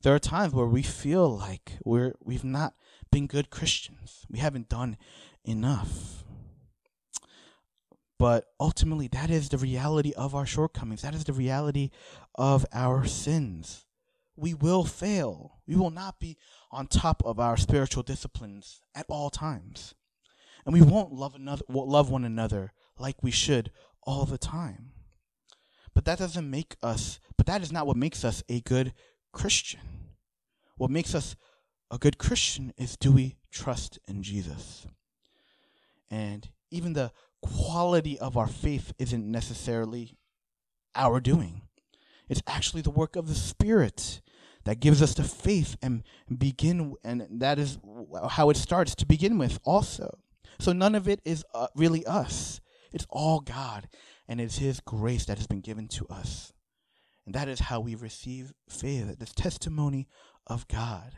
There 0.00 0.14
are 0.14 0.18
times 0.18 0.54
where 0.54 0.64
we 0.64 0.82
feel 0.82 1.36
like 1.36 1.72
we're 1.84 2.14
we've 2.24 2.44
not 2.44 2.72
been 3.12 3.26
good 3.26 3.50
Christians. 3.50 4.24
We 4.30 4.38
haven't 4.38 4.70
done 4.70 4.96
enough. 5.44 6.24
But 8.18 8.46
ultimately, 8.58 9.08
that 9.08 9.28
is 9.28 9.50
the 9.50 9.58
reality 9.58 10.14
of 10.16 10.34
our 10.34 10.46
shortcomings. 10.46 11.02
That 11.02 11.14
is 11.14 11.24
the 11.24 11.34
reality 11.34 11.90
of 12.36 12.64
our 12.72 13.04
sins. 13.04 13.84
We 14.34 14.54
will 14.54 14.84
fail. 14.84 15.58
We 15.66 15.76
will 15.76 15.90
not 15.90 16.18
be 16.20 16.38
on 16.70 16.86
top 16.86 17.22
of 17.26 17.38
our 17.38 17.58
spiritual 17.58 18.02
disciplines 18.02 18.80
at 18.94 19.04
all 19.10 19.28
times 19.28 19.94
and 20.66 20.74
we 20.74 20.82
won't 20.82 21.12
love 21.12 21.34
another 21.34 21.62
love 21.68 22.10
one 22.10 22.24
another 22.24 22.72
like 22.98 23.22
we 23.22 23.30
should 23.30 23.70
all 24.02 24.26
the 24.26 24.36
time. 24.38 24.90
But 25.94 26.04
that 26.04 26.18
doesn't 26.18 26.50
make 26.50 26.76
us 26.82 27.20
but 27.36 27.46
that 27.46 27.62
is 27.62 27.72
not 27.72 27.86
what 27.86 27.96
makes 27.96 28.24
us 28.24 28.42
a 28.48 28.60
good 28.60 28.92
Christian. 29.32 29.80
What 30.76 30.90
makes 30.90 31.14
us 31.14 31.36
a 31.90 31.98
good 31.98 32.18
Christian 32.18 32.72
is 32.76 32.96
do 32.96 33.12
we 33.12 33.36
trust 33.52 33.98
in 34.08 34.22
Jesus? 34.22 34.86
And 36.10 36.48
even 36.70 36.92
the 36.92 37.12
quality 37.40 38.18
of 38.18 38.36
our 38.36 38.48
faith 38.48 38.92
isn't 38.98 39.30
necessarily 39.30 40.18
our 40.94 41.20
doing. 41.20 41.62
It's 42.28 42.42
actually 42.46 42.82
the 42.82 42.90
work 42.90 43.14
of 43.14 43.28
the 43.28 43.34
Spirit 43.34 44.20
that 44.64 44.80
gives 44.80 45.00
us 45.00 45.14
the 45.14 45.22
faith 45.22 45.76
and 45.80 46.02
begin 46.36 46.94
and 47.04 47.26
that 47.30 47.58
is 47.58 47.78
how 48.30 48.50
it 48.50 48.56
starts 48.56 48.96
to 48.96 49.06
begin 49.06 49.38
with 49.38 49.60
also 49.62 50.18
so 50.58 50.72
none 50.72 50.94
of 50.94 51.08
it 51.08 51.20
is 51.24 51.44
uh, 51.54 51.68
really 51.74 52.04
us. 52.06 52.60
It's 52.92 53.06
all 53.10 53.40
God, 53.40 53.88
and 54.28 54.40
it's 54.40 54.58
His 54.58 54.80
grace 54.80 55.24
that 55.26 55.38
has 55.38 55.46
been 55.46 55.60
given 55.60 55.88
to 55.88 56.06
us. 56.08 56.52
And 57.24 57.34
that 57.34 57.48
is 57.48 57.60
how 57.60 57.80
we 57.80 57.94
receive 57.94 58.52
faith, 58.68 59.18
this 59.18 59.32
testimony 59.32 60.08
of 60.46 60.68
God. 60.68 61.14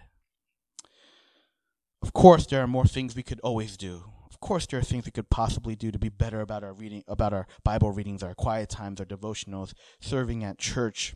Of 2.03 2.12
course, 2.12 2.46
there 2.46 2.62
are 2.62 2.66
more 2.66 2.87
things 2.87 3.14
we 3.14 3.22
could 3.22 3.40
always 3.40 3.77
do. 3.77 4.05
Of 4.31 4.40
course, 4.40 4.66
there 4.66 4.79
are 4.79 4.85
things 4.85 5.05
we 5.05 5.11
could 5.11 5.31
possibly 5.31 5.74
do 5.74 5.90
to 5.90 5.98
be 5.98 6.09
better 6.09 6.40
about 6.40 6.62
our 6.62 6.72
reading, 6.72 7.03
about 7.09 7.33
our 7.33 7.46
Bible 7.64 7.90
readings, 7.90 8.22
our 8.22 8.35
quiet 8.35 8.68
times, 8.68 9.01
our 9.01 9.07
devotionals, 9.07 9.74
serving 10.01 10.44
at 10.44 10.59
church, 10.59 11.14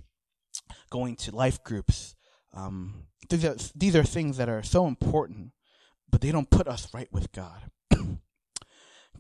going 0.90 1.16
to 1.16 1.34
life 1.34 1.62
groups. 1.62 2.16
Um, 2.52 3.06
these 3.30 3.44
are 3.44 3.56
these 3.74 3.96
are 3.96 4.02
things 4.02 4.36
that 4.36 4.48
are 4.48 4.62
so 4.62 4.86
important, 4.86 5.52
but 6.10 6.20
they 6.20 6.32
don't 6.32 6.50
put 6.50 6.66
us 6.66 6.92
right 6.92 7.08
with 7.12 7.32
God. 7.32 7.70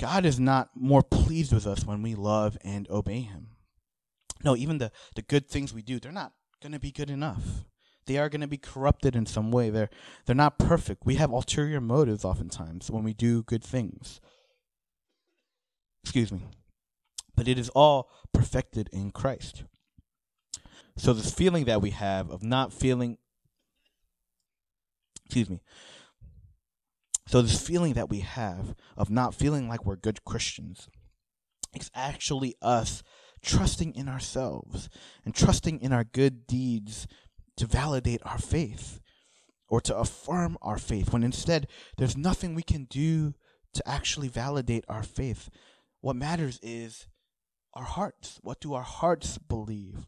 God 0.02 0.26
is 0.26 0.40
not 0.40 0.70
more 0.74 1.04
pleased 1.04 1.52
with 1.52 1.64
us 1.64 1.84
when 1.84 2.02
we 2.02 2.16
love 2.16 2.58
and 2.64 2.90
obey 2.90 3.20
Him. 3.20 3.50
No, 4.42 4.56
even 4.56 4.78
the, 4.78 4.90
the 5.14 5.22
good 5.22 5.48
things 5.48 5.72
we 5.72 5.80
do, 5.80 6.00
they're 6.00 6.10
not 6.10 6.32
going 6.60 6.72
to 6.72 6.80
be 6.80 6.90
good 6.90 7.08
enough. 7.08 7.64
They 8.06 8.18
are 8.18 8.28
going 8.28 8.40
to 8.40 8.48
be 8.48 8.58
corrupted 8.58 9.14
in 9.14 9.26
some 9.26 9.52
way. 9.52 9.70
They're 9.70 9.90
they're 10.26 10.34
not 10.34 10.58
perfect. 10.58 11.06
We 11.06 11.14
have 11.14 11.30
ulterior 11.30 11.80
motives 11.80 12.24
oftentimes 12.24 12.90
when 12.90 13.04
we 13.04 13.14
do 13.14 13.44
good 13.44 13.62
things. 13.62 14.20
Excuse 16.02 16.32
me. 16.32 16.48
But 17.36 17.46
it 17.46 17.56
is 17.56 17.68
all 17.68 18.10
perfected 18.34 18.90
in 18.92 19.12
Christ. 19.12 19.62
So 20.96 21.12
this 21.12 21.32
feeling 21.32 21.66
that 21.66 21.80
we 21.80 21.90
have 21.90 22.28
of 22.28 22.42
not 22.42 22.72
feeling 22.72 23.18
excuse 25.26 25.48
me. 25.48 25.60
So 27.26 27.40
this 27.40 27.60
feeling 27.60 27.94
that 27.94 28.10
we 28.10 28.20
have 28.20 28.74
of 28.96 29.10
not 29.10 29.34
feeling 29.34 29.68
like 29.68 29.86
we're 29.86 29.96
good 29.96 30.24
Christians 30.24 30.88
it's 31.74 31.90
actually 31.94 32.54
us 32.60 33.02
trusting 33.42 33.94
in 33.94 34.08
ourselves 34.08 34.88
and 35.24 35.34
trusting 35.34 35.80
in 35.80 35.92
our 35.92 36.04
good 36.04 36.46
deeds 36.46 37.06
to 37.56 37.66
validate 37.66 38.20
our 38.24 38.38
faith 38.38 39.00
or 39.68 39.80
to 39.80 39.96
affirm 39.96 40.58
our 40.62 40.78
faith 40.78 41.12
when 41.12 41.22
instead 41.22 41.66
there's 41.96 42.16
nothing 42.16 42.54
we 42.54 42.62
can 42.62 42.84
do 42.84 43.32
to 43.74 43.88
actually 43.88 44.28
validate 44.28 44.84
our 44.88 45.02
faith. 45.02 45.48
What 46.00 46.16
matters 46.16 46.60
is 46.62 47.06
our 47.74 47.84
hearts. 47.84 48.38
What 48.42 48.60
do 48.60 48.74
our 48.74 48.82
hearts 48.82 49.38
believe? 49.38 50.06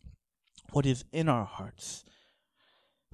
What 0.73 0.85
is 0.85 1.05
in 1.13 1.29
our 1.29 1.45
hearts? 1.45 2.05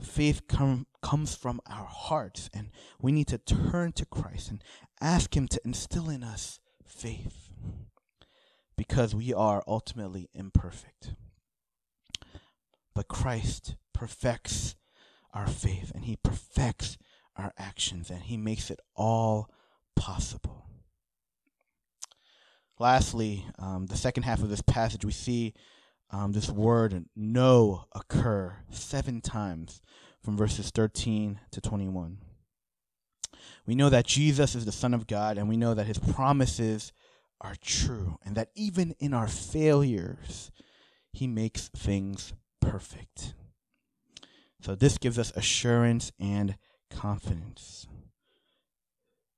Faith 0.00 0.42
com- 0.48 0.86
comes 1.02 1.34
from 1.34 1.60
our 1.66 1.84
hearts, 1.84 2.48
and 2.54 2.70
we 3.00 3.12
need 3.12 3.28
to 3.28 3.38
turn 3.38 3.92
to 3.92 4.06
Christ 4.06 4.50
and 4.50 4.64
ask 5.00 5.36
Him 5.36 5.48
to 5.48 5.60
instill 5.64 6.08
in 6.08 6.22
us 6.22 6.58
faith 6.84 7.50
because 8.76 9.14
we 9.14 9.32
are 9.34 9.62
ultimately 9.66 10.28
imperfect. 10.34 11.14
But 12.94 13.08
Christ 13.08 13.76
perfects 13.92 14.74
our 15.32 15.46
faith 15.46 15.92
and 15.94 16.04
He 16.04 16.16
perfects 16.16 16.96
our 17.36 17.52
actions 17.58 18.10
and 18.10 18.22
He 18.22 18.36
makes 18.36 18.70
it 18.70 18.80
all 18.96 19.50
possible. 19.96 20.66
Lastly, 22.78 23.44
um, 23.58 23.86
the 23.86 23.96
second 23.96 24.22
half 24.22 24.42
of 24.42 24.48
this 24.48 24.62
passage, 24.62 25.04
we 25.04 25.12
see 25.12 25.52
um, 26.12 26.32
this 26.32 26.50
word 26.50 27.06
know 27.14 27.84
occur 27.94 28.56
seven 28.70 29.20
times 29.20 29.80
from 30.22 30.36
verses 30.36 30.70
13 30.70 31.40
to 31.50 31.60
21. 31.60 32.18
We 33.66 33.74
know 33.74 33.88
that 33.90 34.06
Jesus 34.06 34.54
is 34.54 34.64
the 34.64 34.72
Son 34.72 34.94
of 34.94 35.06
God, 35.06 35.38
and 35.38 35.48
we 35.48 35.56
know 35.56 35.74
that 35.74 35.86
his 35.86 35.98
promises 35.98 36.92
are 37.40 37.56
true, 37.62 38.18
and 38.24 38.36
that 38.36 38.50
even 38.54 38.94
in 38.98 39.14
our 39.14 39.28
failures, 39.28 40.50
He 41.12 41.26
makes 41.26 41.68
things 41.68 42.34
perfect. 42.60 43.34
So, 44.60 44.74
this 44.74 44.98
gives 44.98 45.18
us 45.18 45.32
assurance 45.34 46.12
and 46.20 46.56
confidence. 46.90 47.86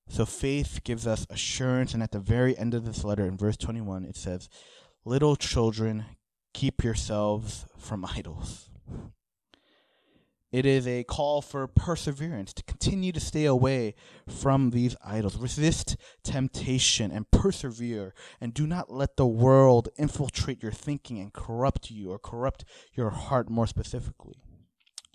So, 0.08 0.26
faith 0.26 0.80
gives 0.82 1.06
us 1.06 1.26
assurance, 1.30 1.94
and 1.94 2.02
at 2.02 2.10
the 2.10 2.18
very 2.18 2.58
end 2.58 2.74
of 2.74 2.84
this 2.84 3.04
letter, 3.04 3.24
in 3.24 3.36
verse 3.36 3.56
21, 3.56 4.04
it 4.04 4.16
says, 4.16 4.48
Little 5.04 5.36
children, 5.36 6.04
keep 6.52 6.84
yourselves 6.84 7.66
from 7.78 8.04
idols. 8.16 8.68
It 10.52 10.66
is 10.66 10.86
a 10.86 11.02
call 11.04 11.40
for 11.40 11.66
perseverance 11.66 12.52
to 12.52 12.62
continue 12.64 13.10
to 13.12 13.20
stay 13.20 13.46
away 13.46 13.94
from 14.28 14.68
these 14.68 14.94
idols. 15.02 15.38
Resist 15.38 15.96
temptation 16.22 17.10
and 17.10 17.30
persevere, 17.30 18.12
and 18.38 18.52
do 18.52 18.66
not 18.66 18.92
let 18.92 19.16
the 19.16 19.26
world 19.26 19.88
infiltrate 19.96 20.62
your 20.62 20.72
thinking 20.72 21.18
and 21.18 21.32
corrupt 21.32 21.90
you 21.90 22.10
or 22.10 22.18
corrupt 22.18 22.66
your 22.92 23.08
heart 23.08 23.48
more 23.48 23.66
specifically. 23.66 24.34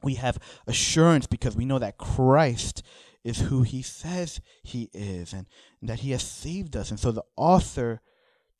We 0.02 0.16
have 0.16 0.40
assurance 0.66 1.28
because 1.28 1.56
we 1.56 1.66
know 1.66 1.78
that 1.78 2.00
Christ 2.00 2.82
is 3.24 3.42
who 3.42 3.62
he 3.62 3.84
says 3.84 4.42
he 4.64 4.90
is 4.92 5.34
and, 5.34 5.46
and 5.82 5.90
that 5.90 6.00
he 6.00 6.12
has 6.12 6.24
saved 6.24 6.76
us. 6.76 6.90
And 6.90 7.00
so 7.00 7.12
the 7.12 7.26
author 7.36 8.02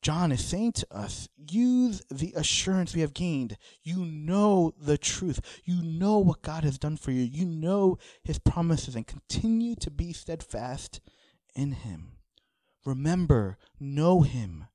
John 0.00 0.30
is 0.30 0.44
saying 0.44 0.72
to 0.72 0.86
us, 0.90 1.28
use 1.50 2.02
the 2.10 2.32
assurance 2.36 2.94
we 2.94 3.00
have 3.00 3.14
gained. 3.14 3.56
You 3.82 4.04
know 4.04 4.72
the 4.80 4.96
truth. 4.96 5.40
You 5.64 5.82
know 5.82 6.18
what 6.18 6.42
God 6.42 6.64
has 6.64 6.78
done 6.78 6.96
for 6.96 7.10
you. 7.10 7.22
You 7.22 7.44
know 7.44 7.98
his 8.22 8.38
promises 8.38 8.94
and 8.94 9.06
continue 9.06 9.74
to 9.76 9.90
be 9.90 10.12
steadfast 10.12 11.00
in 11.54 11.72
him. 11.72 12.12
Remember, 12.84 13.58
know 13.80 14.22
him. 14.22 14.66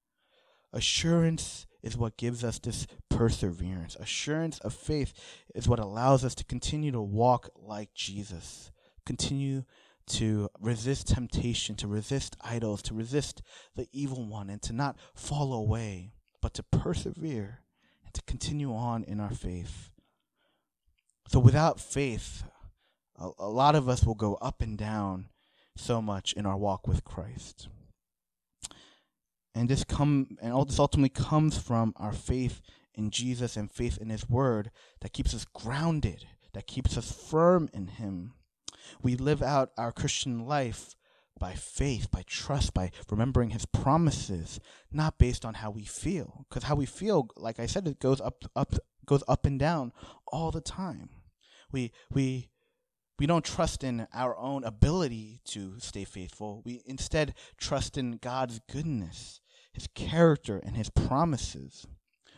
Assurance 0.74 1.68
is 1.82 1.98
what 1.98 2.18
gives 2.18 2.44
us 2.44 2.60
this 2.60 2.86
perseverance. 3.10 3.96
Assurance 3.96 4.60
of 4.60 4.74
faith 4.74 5.14
is 5.56 5.68
what 5.68 5.80
allows 5.80 6.26
us 6.26 6.36
to 6.36 6.44
continue 6.44 6.92
to 6.92 7.02
walk 7.02 7.50
like 7.56 7.94
Jesus. 7.94 8.72
Continue 9.06 9.64
to 10.08 10.50
resist 10.60 11.08
temptation, 11.08 11.76
to 11.76 11.88
resist 11.88 12.36
idols, 12.42 12.82
to 12.84 12.94
resist 12.94 13.42
the 13.76 13.88
evil 13.92 14.26
one, 14.28 14.50
and 14.50 14.62
to 14.64 14.74
not 14.74 14.98
fall 15.16 15.54
away, 15.54 16.14
but 16.42 16.54
to 16.56 16.64
persevere 16.64 17.60
and 18.06 18.14
to 18.14 18.22
continue 18.24 18.74
on 18.74 19.04
in 19.04 19.20
our 19.20 19.34
faith. 19.34 19.90
So, 21.28 21.40
without 21.40 21.80
faith, 21.80 22.44
a, 23.18 23.30
a 23.40 23.50
lot 23.50 23.76
of 23.76 23.88
us 23.88 24.06
will 24.06 24.16
go 24.16 24.36
up 24.36 24.62
and 24.62 24.78
down 24.78 25.30
so 25.76 26.02
much 26.02 26.34
in 26.34 26.46
our 26.46 26.58
walk 26.58 26.88
with 26.88 27.04
Christ. 27.04 27.68
And 29.56 29.70
this 29.70 29.84
come 29.84 30.38
and 30.42 30.52
all 30.52 30.66
this 30.66 30.80
ultimately 30.80 31.10
comes 31.10 31.58
from 31.58 31.94
our 31.98 32.14
faith 32.14 32.62
in 32.96 33.10
Jesus 33.12 33.56
and 33.56 33.72
faith 33.72 33.98
in 33.98 34.10
His 34.10 34.30
Word 34.30 34.72
that 35.02 35.14
keeps 35.14 35.34
us 35.34 35.46
grounded, 35.46 36.26
that 36.54 36.68
keeps 36.68 36.98
us 36.98 37.12
firm 37.12 37.70
in 37.74 37.88
Him. 37.88 38.34
We 39.02 39.16
live 39.16 39.42
out 39.42 39.72
our 39.78 39.92
Christian 39.92 40.46
life 40.46 40.96
by 41.40 41.54
faith, 41.54 42.12
by 42.12 42.24
trust, 42.26 42.74
by 42.74 42.92
remembering 43.10 43.50
his 43.50 43.66
promises, 43.66 44.60
not 44.92 45.18
based 45.18 45.44
on 45.46 45.56
how 45.56 45.72
we 45.72 45.84
feel. 45.84 46.46
Because 46.48 46.64
how 46.64 46.76
we 46.76 46.86
feel, 46.86 47.30
like 47.36 47.60
I 47.60 47.66
said, 47.66 47.88
it 47.88 48.00
goes 48.00 48.22
up 48.22 48.46
up 48.56 48.76
goes 49.06 49.24
up 49.28 49.46
and 49.46 49.60
down 49.60 49.92
all 50.28 50.52
the 50.52 50.62
time. 50.62 51.10
We 51.72 51.92
we 52.12 52.50
we 53.20 53.26
don't 53.26 53.46
trust 53.46 53.84
in 53.84 54.08
our 54.14 54.38
own 54.38 54.64
ability 54.64 55.40
to 55.46 55.80
stay 55.80 56.04
faithful. 56.04 56.62
We 56.66 56.82
instead 56.86 57.36
trust 57.58 57.98
in 57.98 58.18
God's 58.18 58.60
goodness, 58.72 59.42
his 59.72 59.88
character, 59.94 60.58
and 60.58 60.76
his 60.76 60.90
promises. 60.90 61.88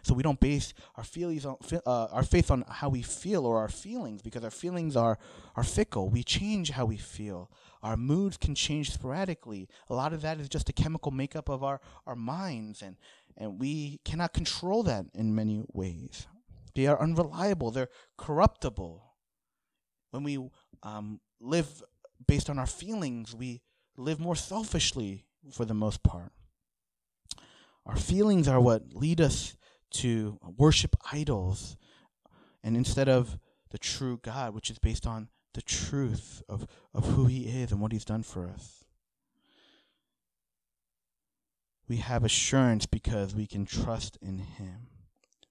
So 0.05 0.13
we 0.13 0.21
don't 0.21 0.39
base 0.39 0.75
our 0.97 1.03
feelings 1.03 1.47
on 1.47 1.57
uh, 1.83 2.05
our 2.11 2.21
faith 2.21 2.51
on 2.51 2.63
how 2.69 2.89
we 2.89 3.01
feel 3.01 3.43
or 3.43 3.57
our 3.57 3.67
feelings 3.67 4.21
because 4.21 4.43
our 4.43 4.51
feelings 4.51 4.95
are 4.95 5.17
are 5.55 5.63
fickle. 5.63 6.09
We 6.09 6.21
change 6.21 6.69
how 6.69 6.85
we 6.85 6.97
feel. 6.97 7.49
Our 7.81 7.97
moods 7.97 8.37
can 8.37 8.53
change 8.53 8.91
sporadically. 8.91 9.67
A 9.89 9.95
lot 9.95 10.13
of 10.13 10.21
that 10.21 10.39
is 10.39 10.47
just 10.47 10.69
a 10.69 10.73
chemical 10.73 11.11
makeup 11.11 11.49
of 11.49 11.63
our 11.63 11.81
our 12.05 12.15
minds 12.15 12.83
and 12.83 12.97
and 13.35 13.59
we 13.59 13.99
cannot 14.05 14.31
control 14.31 14.83
that 14.83 15.07
in 15.15 15.33
many 15.33 15.63
ways. 15.73 16.27
They 16.75 16.85
are 16.85 17.01
unreliable. 17.01 17.71
They're 17.71 17.89
corruptible. 18.15 19.01
When 20.11 20.21
we 20.21 20.37
um, 20.83 21.19
live 21.41 21.81
based 22.27 22.47
on 22.47 22.59
our 22.59 22.67
feelings, 22.67 23.33
we 23.33 23.63
live 23.97 24.19
more 24.19 24.35
selfishly 24.35 25.25
for 25.51 25.65
the 25.65 25.73
most 25.73 26.03
part. 26.03 26.31
Our 27.87 27.95
feelings 27.95 28.47
are 28.47 28.61
what 28.61 28.93
lead 28.93 29.19
us 29.19 29.55
to 29.91 30.39
worship 30.57 30.95
idols 31.11 31.77
and 32.63 32.75
instead 32.75 33.07
of 33.07 33.37
the 33.69 33.77
true 33.77 34.19
God, 34.23 34.53
which 34.53 34.69
is 34.69 34.79
based 34.79 35.05
on 35.05 35.29
the 35.53 35.61
truth 35.61 36.41
of, 36.49 36.67
of 36.93 37.05
who 37.09 37.25
He 37.25 37.43
is 37.43 37.71
and 37.71 37.79
what 37.79 37.91
He's 37.91 38.05
done 38.05 38.23
for 38.23 38.47
us. 38.47 38.85
We 41.87 41.97
have 41.97 42.23
assurance 42.23 42.85
because 42.85 43.35
we 43.35 43.45
can 43.45 43.65
trust 43.65 44.17
in 44.21 44.39
Him. 44.39 44.87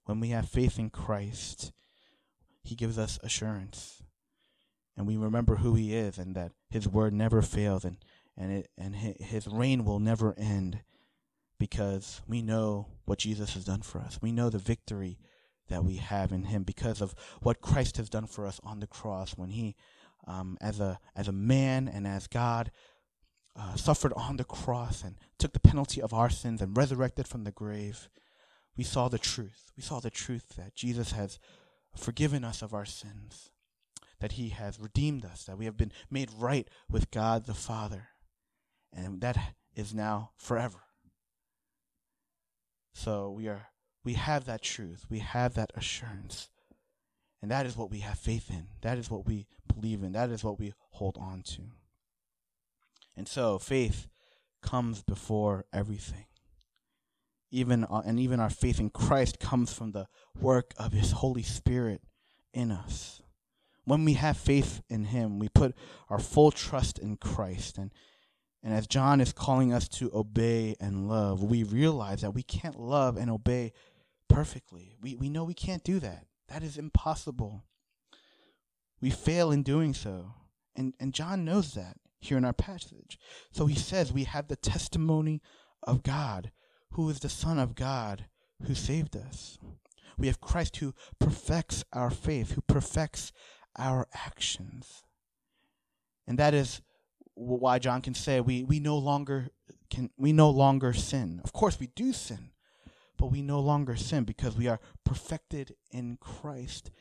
When 0.05 0.19
we 0.19 0.29
have 0.29 0.49
faith 0.49 0.77
in 0.77 0.89
Christ, 0.89 1.71
He 2.63 2.75
gives 2.75 2.97
us 2.97 3.17
assurance. 3.23 4.03
And 4.97 5.07
we 5.07 5.17
remember 5.17 5.57
who 5.57 5.75
He 5.75 5.95
is 5.95 6.17
and 6.17 6.35
that 6.35 6.51
His 6.69 6.87
word 6.87 7.13
never 7.13 7.41
fails 7.41 7.85
and, 7.85 7.97
and, 8.37 8.51
it, 8.51 8.69
and 8.77 8.95
His 8.95 9.47
reign 9.47 9.85
will 9.85 9.99
never 9.99 10.33
end 10.37 10.81
because 11.57 12.21
we 12.27 12.41
know 12.41 12.87
what 13.05 13.19
Jesus 13.19 13.53
has 13.53 13.65
done 13.65 13.81
for 13.81 13.99
us. 13.99 14.19
We 14.21 14.31
know 14.31 14.49
the 14.49 14.57
victory 14.57 15.17
that 15.69 15.83
we 15.83 15.95
have 15.95 16.31
in 16.31 16.43
Him 16.43 16.63
because 16.63 17.01
of 17.01 17.15
what 17.41 17.61
Christ 17.61 17.97
has 17.97 18.09
done 18.09 18.27
for 18.27 18.45
us 18.45 18.59
on 18.63 18.79
the 18.79 18.87
cross 18.87 19.31
when 19.37 19.49
He, 19.49 19.75
um, 20.27 20.57
as 20.61 20.79
a 20.79 20.99
as 21.15 21.27
a 21.27 21.33
man 21.33 21.87
and 21.87 22.05
as 22.05 22.27
God, 22.27 22.71
uh, 23.55 23.75
suffered 23.75 24.13
on 24.13 24.37
the 24.37 24.43
cross 24.43 25.03
and 25.03 25.15
took 25.37 25.53
the 25.53 25.59
penalty 25.59 26.01
of 26.01 26.13
our 26.13 26.29
sins 26.29 26.61
and 26.61 26.75
resurrected 26.75 27.27
from 27.27 27.43
the 27.43 27.51
grave. 27.51 28.09
We 28.77 28.83
saw 28.83 29.07
the 29.07 29.17
truth. 29.17 29.71
We 29.77 29.83
saw 29.83 29.99
the 29.99 30.09
truth 30.09 30.55
that 30.57 30.75
Jesus 30.75 31.13
has 31.13 31.39
forgiven 31.95 32.43
us 32.43 32.61
of 32.61 32.73
our 32.73 32.85
sins, 32.85 33.51
that 34.19 34.33
He 34.33 34.49
has 34.49 34.79
redeemed 34.79 35.25
us, 35.25 35.45
that 35.45 35.57
we 35.57 35.65
have 35.65 35.77
been 35.77 35.93
made 36.11 36.29
right 36.37 36.67
with 36.89 37.11
God 37.11 37.45
the 37.45 37.53
Father, 37.53 38.09
and 38.91 39.21
that 39.21 39.55
is 39.75 39.93
now 39.93 40.31
forever. 40.37 40.79
So 42.95 43.29
we 43.29 43.49
are 43.49 43.67
we 44.05 44.13
have 44.13 44.45
that 44.45 44.61
truth. 44.61 45.05
We 45.09 45.19
have 45.19 45.53
that 45.55 45.71
assurance. 45.75 46.49
And 47.41 47.51
that 47.51 47.65
is 47.65 47.75
what 47.75 47.91
we 47.91 47.99
have 47.99 48.17
faith 48.17 48.49
in. 48.49 48.67
That 48.81 48.97
is 48.97 49.11
what 49.11 49.27
we 49.27 49.47
believe 49.67 50.01
in. 50.01 50.13
That 50.13 50.29
is 50.29 50.43
what 50.43 50.57
we 50.57 50.73
hold 50.91 51.17
on 51.19 51.43
to. 51.43 51.61
And 53.17 53.27
so 53.27 53.59
faith 53.59 54.07
comes 54.61 55.03
before 55.03 55.65
everything. 55.73 56.25
Even 57.51 57.83
uh, 57.83 58.01
and 58.05 58.19
even 58.19 58.39
our 58.39 58.49
faith 58.49 58.79
in 58.79 58.89
Christ 58.89 59.39
comes 59.39 59.73
from 59.73 59.91
the 59.91 60.07
work 60.39 60.73
of 60.77 60.93
his 60.93 61.11
Holy 61.11 61.43
Spirit 61.43 62.01
in 62.53 62.71
us. 62.71 63.21
When 63.83 64.05
we 64.05 64.13
have 64.13 64.37
faith 64.37 64.81
in 64.89 65.05
him, 65.05 65.37
we 65.37 65.49
put 65.49 65.75
our 66.09 66.19
full 66.19 66.51
trust 66.51 66.97
in 66.97 67.17
Christ 67.17 67.77
and 67.77 67.91
and 68.65 68.73
as 68.73 68.87
John 68.87 69.21
is 69.21 69.31
calling 69.31 69.71
us 69.71 69.87
to 69.89 70.09
obey 70.11 70.75
and 70.79 71.07
love, 71.07 71.43
we 71.43 71.61
realize 71.61 72.21
that 72.21 72.33
we 72.33 72.41
can't 72.41 72.79
love 72.79 73.15
and 73.15 73.29
obey 73.29 73.73
perfectly. 74.27 74.97
We, 74.99 75.15
we 75.15 75.29
know 75.29 75.43
we 75.43 75.53
can't 75.53 75.83
do 75.83 75.99
that. 75.99 76.25
That 76.47 76.63
is 76.63 76.75
impossible. 76.75 77.63
We 78.99 79.11
fail 79.11 79.51
in 79.51 79.61
doing 79.61 79.93
so. 79.93 80.33
And, 80.75 80.95
and 80.99 81.13
John 81.13 81.45
knows 81.45 81.75
that 81.75 81.97
here 82.19 82.39
in 82.39 82.43
our 82.43 82.53
passage. 82.53 83.19
So 83.51 83.67
he 83.67 83.75
says 83.75 84.11
we 84.11 84.23
have 84.23 84.47
the 84.47 84.55
testimony 84.55 85.43
of 85.83 86.01
God, 86.01 86.51
who 86.93 87.07
is 87.11 87.19
the 87.19 87.29
Son 87.29 87.59
of 87.59 87.75
God, 87.75 88.25
who 88.65 88.73
saved 88.73 89.15
us. 89.15 89.59
We 90.17 90.25
have 90.25 90.41
Christ 90.41 90.77
who 90.77 90.95
perfects 91.19 91.83
our 91.93 92.09
faith, 92.09 92.53
who 92.53 92.61
perfects 92.61 93.31
our 93.77 94.07
actions. 94.11 95.03
And 96.25 96.39
that 96.39 96.55
is 96.55 96.81
why 97.35 97.79
John 97.79 98.01
can 98.01 98.13
say 98.13 98.39
we, 98.41 98.63
we 98.63 98.79
no 98.79 98.97
longer 98.97 99.49
can 99.89 100.09
we 100.17 100.33
no 100.33 100.49
longer 100.49 100.93
sin. 100.93 101.41
Of 101.43 101.53
course 101.53 101.79
we 101.79 101.87
do 101.87 102.11
sin, 102.11 102.51
but 103.17 103.27
we 103.27 103.41
no 103.41 103.59
longer 103.59 103.95
sin 103.95 104.23
because 104.23 104.57
we 104.57 104.67
are 104.67 104.79
perfected 105.03 105.75
in 105.91 106.17
Christ 106.19 106.91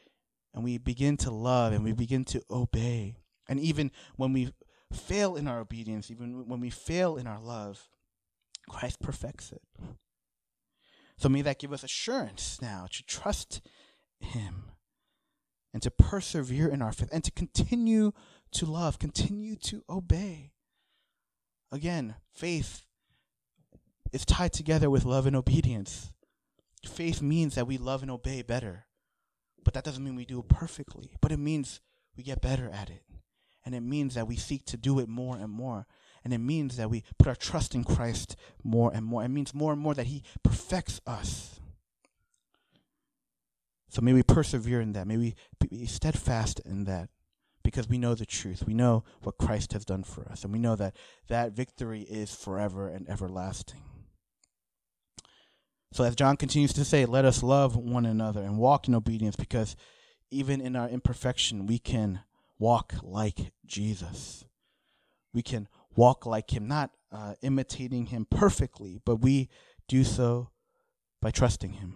and 0.52 0.62
we 0.62 0.78
begin 0.78 1.16
to 1.18 1.30
love 1.30 1.72
and 1.72 1.84
we 1.84 1.92
begin 1.92 2.24
to 2.26 2.42
obey. 2.50 3.16
And 3.48 3.58
even 3.60 3.90
when 4.16 4.32
we 4.32 4.52
fail 4.92 5.36
in 5.36 5.48
our 5.48 5.60
obedience, 5.60 6.10
even 6.10 6.46
when 6.48 6.60
we 6.60 6.70
fail 6.70 7.16
in 7.16 7.26
our 7.26 7.40
love, 7.40 7.88
Christ 8.68 9.00
perfects 9.00 9.52
it. 9.52 9.62
So 11.16 11.28
may 11.28 11.42
that 11.42 11.58
give 11.58 11.72
us 11.72 11.84
assurance 11.84 12.58
now 12.60 12.86
to 12.90 13.02
trust 13.04 13.60
him 14.20 14.64
and 15.72 15.82
to 15.82 15.90
persevere 15.90 16.68
in 16.68 16.80
our 16.82 16.92
faith 16.92 17.10
and 17.12 17.24
to 17.24 17.30
continue 17.30 18.12
to 18.54 18.66
love, 18.66 18.98
continue 18.98 19.56
to 19.56 19.82
obey. 19.88 20.52
Again, 21.70 22.16
faith 22.32 22.84
is 24.12 24.24
tied 24.24 24.52
together 24.52 24.88
with 24.88 25.04
love 25.04 25.26
and 25.26 25.36
obedience. 25.36 26.12
Faith 26.86 27.20
means 27.20 27.54
that 27.54 27.66
we 27.66 27.78
love 27.78 28.02
and 28.02 28.10
obey 28.10 28.42
better. 28.42 28.86
But 29.64 29.74
that 29.74 29.84
doesn't 29.84 30.04
mean 30.04 30.14
we 30.14 30.26
do 30.26 30.40
it 30.40 30.48
perfectly, 30.48 31.16
but 31.20 31.32
it 31.32 31.38
means 31.38 31.80
we 32.16 32.22
get 32.22 32.40
better 32.40 32.70
at 32.70 32.90
it. 32.90 33.02
And 33.64 33.74
it 33.74 33.80
means 33.80 34.14
that 34.14 34.28
we 34.28 34.36
seek 34.36 34.66
to 34.66 34.76
do 34.76 34.98
it 34.98 35.08
more 35.08 35.36
and 35.36 35.50
more. 35.50 35.86
And 36.22 36.32
it 36.32 36.38
means 36.38 36.76
that 36.76 36.90
we 36.90 37.02
put 37.18 37.28
our 37.28 37.34
trust 37.34 37.74
in 37.74 37.82
Christ 37.82 38.36
more 38.62 38.92
and 38.94 39.04
more. 39.04 39.24
It 39.24 39.28
means 39.28 39.54
more 39.54 39.72
and 39.72 39.80
more 39.80 39.94
that 39.94 40.06
He 40.06 40.22
perfects 40.42 41.00
us. 41.06 41.60
So 43.88 44.02
may 44.02 44.12
we 44.12 44.22
persevere 44.22 44.80
in 44.80 44.92
that. 44.92 45.06
May 45.06 45.16
we 45.16 45.34
be 45.58 45.86
steadfast 45.86 46.60
in 46.60 46.84
that 46.84 47.08
because 47.64 47.88
we 47.88 47.98
know 47.98 48.14
the 48.14 48.26
truth. 48.26 48.64
We 48.66 48.74
know 48.74 49.02
what 49.22 49.38
Christ 49.38 49.72
has 49.72 49.84
done 49.84 50.04
for 50.04 50.28
us. 50.30 50.44
And 50.44 50.52
we 50.52 50.60
know 50.60 50.76
that 50.76 50.94
that 51.28 51.52
victory 51.52 52.02
is 52.02 52.32
forever 52.32 52.86
and 52.88 53.08
everlasting. 53.08 53.80
So 55.92 56.04
as 56.04 56.14
John 56.14 56.36
continues 56.36 56.72
to 56.74 56.84
say, 56.84 57.06
let 57.06 57.24
us 57.24 57.42
love 57.42 57.76
one 57.76 58.04
another 58.04 58.42
and 58.42 58.58
walk 58.58 58.86
in 58.86 58.94
obedience 58.94 59.34
because 59.34 59.74
even 60.30 60.60
in 60.60 60.76
our 60.76 60.88
imperfection, 60.88 61.66
we 61.66 61.78
can 61.78 62.20
walk 62.58 62.94
like 63.02 63.52
Jesus. 63.64 64.44
We 65.32 65.42
can 65.42 65.68
walk 65.96 66.26
like 66.26 66.52
him, 66.52 66.68
not 66.68 66.90
uh, 67.10 67.34
imitating 67.42 68.06
him 68.06 68.26
perfectly, 68.28 69.00
but 69.04 69.16
we 69.16 69.48
do 69.88 70.04
so 70.04 70.50
by 71.22 71.30
trusting 71.30 71.74
him 71.74 71.94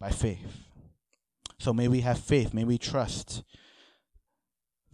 by 0.00 0.10
faith. 0.10 0.64
So 1.58 1.72
may 1.72 1.88
we 1.88 2.00
have 2.00 2.18
faith, 2.18 2.52
may 2.52 2.64
we 2.64 2.78
trust 2.78 3.42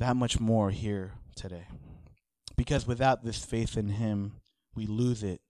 that 0.00 0.16
much 0.16 0.40
more 0.40 0.70
here 0.70 1.12
today. 1.36 1.66
Because 2.56 2.86
without 2.86 3.22
this 3.22 3.44
faith 3.44 3.76
in 3.76 3.90
Him, 3.90 4.32
we 4.74 4.86
lose 4.86 5.22
it 5.22 5.40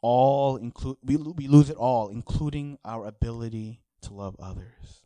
all, 0.00 0.56
include 0.56 0.96
we, 1.04 1.16
we 1.16 1.46
lose 1.46 1.70
it 1.70 1.76
all, 1.76 2.08
including 2.08 2.78
our 2.84 3.06
ability 3.06 3.80
to 4.02 4.12
love 4.12 4.34
others. 4.38 5.02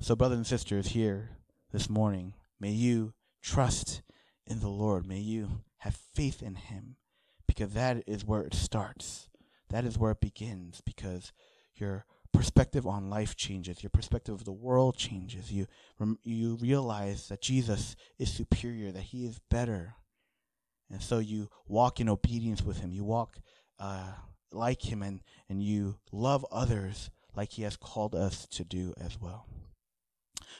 So, 0.00 0.14
brothers 0.14 0.38
and 0.38 0.46
sisters, 0.46 0.88
here 0.88 1.30
this 1.72 1.88
morning, 1.88 2.34
may 2.60 2.70
you 2.70 3.14
trust 3.42 4.02
in 4.46 4.60
the 4.60 4.68
Lord. 4.68 5.06
May 5.06 5.18
you 5.18 5.62
have 5.78 5.96
faith 6.14 6.42
in 6.42 6.56
Him, 6.56 6.96
because 7.46 7.72
that 7.72 8.02
is 8.06 8.24
where 8.24 8.42
it 8.42 8.54
starts. 8.54 9.28
That 9.70 9.84
is 9.84 9.96
where 9.98 10.12
it 10.12 10.20
begins, 10.20 10.80
because 10.84 11.32
your 11.74 12.04
perspective 12.32 12.86
on 12.86 13.10
life 13.10 13.36
changes, 13.36 13.82
your 13.82 13.90
perspective 13.90 14.34
of 14.34 14.44
the 14.44 14.52
world 14.52 14.96
changes. 14.96 15.52
You 15.52 15.66
you 16.22 16.56
realize 16.56 17.28
that 17.28 17.40
Jesus 17.40 17.96
is 18.18 18.32
superior, 18.32 18.92
that 18.92 19.02
He 19.02 19.24
is 19.24 19.40
better, 19.50 19.94
and 20.90 21.02
so 21.02 21.18
you 21.18 21.48
walk 21.66 22.00
in 22.00 22.08
obedience 22.08 22.62
with 22.62 22.78
Him. 22.80 22.92
You 22.92 23.04
walk 23.04 23.38
uh, 23.78 24.12
like 24.52 24.90
Him, 24.90 25.02
and 25.02 25.20
and 25.48 25.62
you 25.62 25.98
love 26.12 26.44
others 26.50 27.10
like 27.34 27.52
He 27.52 27.62
has 27.62 27.76
called 27.76 28.14
us 28.14 28.46
to 28.48 28.64
do 28.64 28.94
as 29.00 29.20
well. 29.20 29.46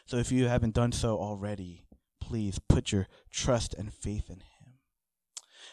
So 0.07 0.17
if 0.17 0.33
you 0.33 0.47
haven't 0.49 0.75
done 0.75 0.93
so 0.93 1.19
already, 1.19 1.85
please 2.21 2.59
put 2.59 2.93
your 2.93 3.07
trust 3.31 3.75
and 3.75 3.93
faith 3.93 4.29
in 4.29 4.37
Him. 4.37 4.75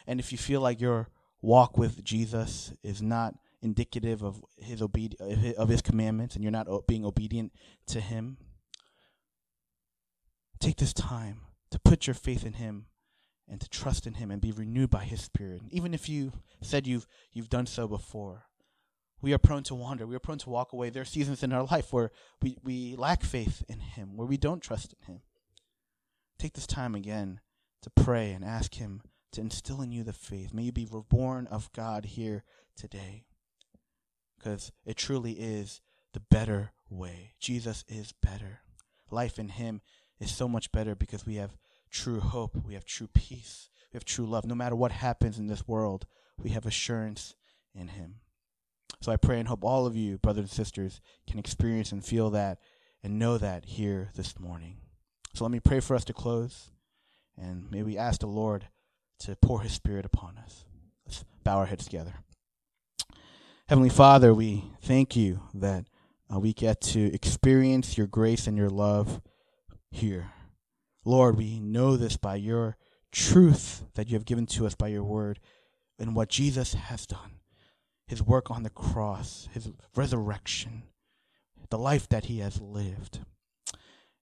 And 0.07 0.19
if 0.19 0.31
you 0.31 0.37
feel 0.37 0.61
like 0.61 0.81
your 0.81 1.09
walk 1.41 1.77
with 1.77 2.03
Jesus 2.03 2.73
is 2.83 3.01
not 3.01 3.35
indicative 3.65 4.23
of 4.23 4.43
his 4.57 4.79
obedi- 4.79 5.53
of 5.55 5.67
his 5.67 5.81
commandments 5.81 6.35
and 6.35 6.43
you're 6.43 6.51
not 6.51 6.67
being 6.87 7.03
obedient 7.03 7.51
to 7.87 7.99
him 7.99 8.37
take 10.59 10.77
this 10.77 10.93
time 10.93 11.41
to 11.71 11.79
put 11.79 12.07
your 12.07 12.13
faith 12.13 12.45
in 12.45 12.53
him 12.53 12.85
and 13.49 13.59
to 13.59 13.67
trust 13.67 14.07
in 14.07 14.13
him 14.13 14.31
and 14.31 14.39
be 14.39 14.51
renewed 14.51 14.89
by 14.89 15.03
his 15.03 15.21
spirit. 15.21 15.61
Even 15.69 15.93
if 15.93 16.07
you 16.07 16.31
said 16.61 16.87
you've 16.87 17.07
you've 17.33 17.49
done 17.49 17.65
so 17.65 17.87
before 17.87 18.45
we 19.21 19.33
are 19.33 19.39
prone 19.39 19.63
to 19.63 19.75
wander. 19.75 20.05
We 20.05 20.15
are 20.15 20.19
prone 20.19 20.37
to 20.39 20.49
walk 20.49 20.71
away. 20.71 20.91
There 20.91 21.01
are 21.01 21.05
seasons 21.05 21.41
in 21.41 21.51
our 21.51 21.63
life 21.63 21.91
where 21.91 22.11
we, 22.41 22.57
we 22.63 22.95
lack 22.95 23.23
faith 23.23 23.63
in 23.67 23.79
him 23.79 24.15
where 24.15 24.27
we 24.27 24.37
don't 24.37 24.61
trust 24.61 24.93
in 24.93 25.13
him. 25.13 25.21
Take 26.37 26.53
this 26.53 26.67
time 26.67 26.93
again 26.93 27.39
to 27.81 27.89
pray 27.89 28.31
and 28.31 28.45
ask 28.45 28.75
him 28.75 29.01
to 29.31 29.41
instill 29.41 29.81
in 29.81 29.91
you 29.91 30.03
the 30.03 30.13
faith. 30.13 30.53
May 30.53 30.63
you 30.63 30.71
be 30.71 30.87
reborn 30.89 31.47
of 31.47 31.71
god 31.73 32.05
here 32.05 32.43
today 32.75 33.25
because 34.45 34.71
it 34.85 34.95
truly 34.95 35.31
is 35.31 35.81
the 36.13 36.19
better 36.19 36.71
way. 36.87 37.33
Jesus 37.39 37.83
is 37.87 38.13
better. 38.21 38.59
Life 39.09 39.39
in 39.39 39.49
Him 39.49 39.81
is 40.19 40.31
so 40.31 40.47
much 40.47 40.71
better 40.71 40.93
because 40.93 41.25
we 41.25 41.35
have 41.35 41.57
true 41.89 42.19
hope, 42.19 42.55
we 42.63 42.75
have 42.75 42.85
true 42.85 43.07
peace, 43.07 43.69
we 43.91 43.97
have 43.97 44.05
true 44.05 44.25
love. 44.25 44.45
No 44.45 44.53
matter 44.53 44.75
what 44.75 44.91
happens 44.91 45.39
in 45.39 45.47
this 45.47 45.67
world, 45.67 46.05
we 46.37 46.51
have 46.51 46.67
assurance 46.67 47.35
in 47.73 47.87
Him. 47.87 48.17
So 49.01 49.11
I 49.11 49.17
pray 49.17 49.39
and 49.39 49.47
hope 49.47 49.63
all 49.63 49.87
of 49.87 49.95
you, 49.95 50.19
brothers 50.19 50.43
and 50.43 50.51
sisters, 50.51 51.01
can 51.27 51.39
experience 51.39 51.91
and 51.91 52.05
feel 52.05 52.29
that 52.29 52.59
and 53.03 53.17
know 53.17 53.39
that 53.39 53.65
here 53.65 54.11
this 54.15 54.39
morning. 54.39 54.77
So 55.33 55.43
let 55.43 55.51
me 55.51 55.59
pray 55.59 55.79
for 55.79 55.95
us 55.95 56.05
to 56.05 56.13
close, 56.13 56.69
and 57.35 57.69
may 57.71 57.81
we 57.81 57.97
ask 57.97 58.21
the 58.21 58.27
Lord 58.27 58.67
to 59.21 59.35
pour 59.37 59.61
His 59.61 59.73
Spirit 59.73 60.05
upon 60.05 60.37
us. 60.37 60.65
Let's 61.05 61.25
bow 61.43 61.57
our 61.57 61.65
heads 61.65 61.85
together. 61.85 62.13
Heavenly 63.67 63.89
Father, 63.89 64.31
we 64.31 64.63
thank 64.83 65.15
you 65.15 65.41
that 65.55 65.85
uh, 66.31 66.39
we 66.39 66.53
get 66.53 66.81
to 66.81 67.11
experience 67.11 67.97
your 67.97 68.05
grace 68.05 68.45
and 68.45 68.55
your 68.55 68.69
love 68.69 69.21
here. 69.89 70.29
Lord, 71.03 71.35
we 71.35 71.59
know 71.59 71.97
this 71.97 72.15
by 72.15 72.35
your 72.35 72.77
truth 73.11 73.85
that 73.95 74.07
you 74.07 74.13
have 74.13 74.25
given 74.25 74.45
to 74.45 74.67
us 74.67 74.75
by 74.75 74.89
your 74.89 75.03
word 75.03 75.39
and 75.97 76.15
what 76.15 76.29
Jesus 76.29 76.75
has 76.75 77.07
done 77.07 77.39
his 78.05 78.21
work 78.21 78.51
on 78.51 78.61
the 78.61 78.69
cross, 78.69 79.49
his 79.51 79.71
resurrection, 79.95 80.83
the 81.71 81.79
life 81.79 82.07
that 82.09 82.25
he 82.25 82.37
has 82.41 82.61
lived. 82.61 83.21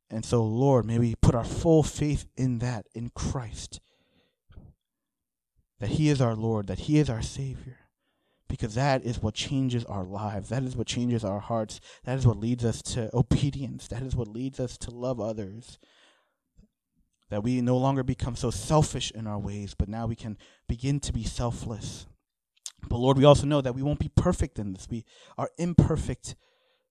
And 0.09 0.23
so, 0.23 0.41
Lord, 0.41 0.85
may 0.85 0.99
we 0.99 1.15
put 1.15 1.35
our 1.35 1.43
full 1.43 1.83
faith 1.83 2.27
in 2.37 2.59
that, 2.59 2.85
in 2.95 3.09
Christ, 3.09 3.81
that 5.81 5.89
he 5.89 6.07
is 6.07 6.21
our 6.21 6.33
Lord, 6.33 6.67
that 6.67 6.79
he 6.79 6.97
is 6.97 7.09
our 7.09 7.21
Savior 7.21 7.82
because 8.53 8.75
that 8.75 9.03
is 9.03 9.19
what 9.19 9.33
changes 9.33 9.83
our 9.85 10.03
lives. 10.03 10.49
That 10.49 10.61
is 10.61 10.75
what 10.75 10.85
changes 10.85 11.23
our 11.23 11.39
hearts. 11.39 11.81
That 12.03 12.19
is 12.19 12.27
what 12.27 12.37
leads 12.37 12.63
us 12.63 12.83
to 12.83 13.09
obedience. 13.11 13.87
That 13.87 14.03
is 14.03 14.15
what 14.15 14.27
leads 14.27 14.59
us 14.59 14.77
to 14.77 14.91
love 14.91 15.19
others. 15.19 15.79
That 17.31 17.41
we 17.41 17.61
no 17.61 17.77
longer 17.77 18.03
become 18.03 18.35
so 18.35 18.51
selfish 18.51 19.09
in 19.09 19.25
our 19.25 19.39
ways, 19.39 19.73
but 19.73 19.89
now 19.89 20.05
we 20.05 20.15
can 20.15 20.37
begin 20.67 20.99
to 20.99 21.11
be 21.11 21.23
selfless. 21.23 22.05
But 22.87 22.97
Lord, 22.97 23.17
we 23.17 23.25
also 23.25 23.47
know 23.47 23.59
that 23.59 23.73
we 23.73 23.81
won't 23.81 23.97
be 23.97 24.11
perfect 24.15 24.59
in 24.59 24.73
this. 24.73 24.87
We 24.87 25.03
are 25.35 25.49
imperfect 25.57 26.35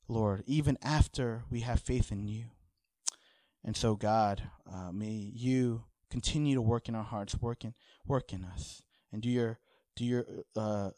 Lord, 0.09 0.43
even 0.49 0.79
after 0.83 1.45
we 1.49 1.61
have 1.61 1.79
faith 1.79 2.11
in 2.11 2.27
you. 2.27 2.47
And 3.63 3.77
so, 3.77 3.95
God, 3.95 4.43
uh, 4.69 4.91
may 4.91 5.31
you 5.33 5.85
continue 6.11 6.57
to 6.57 6.61
work 6.61 6.89
in 6.89 6.97
our 6.97 7.05
hearts, 7.05 7.41
work 7.41 7.65
in, 7.65 7.75
work 8.05 8.33
in 8.33 8.45
us, 8.45 8.83
and 9.13 9.23
do 9.23 9.29
your 9.29 9.61
do 9.95 10.05
your 10.05 10.27
uh, 10.57 10.91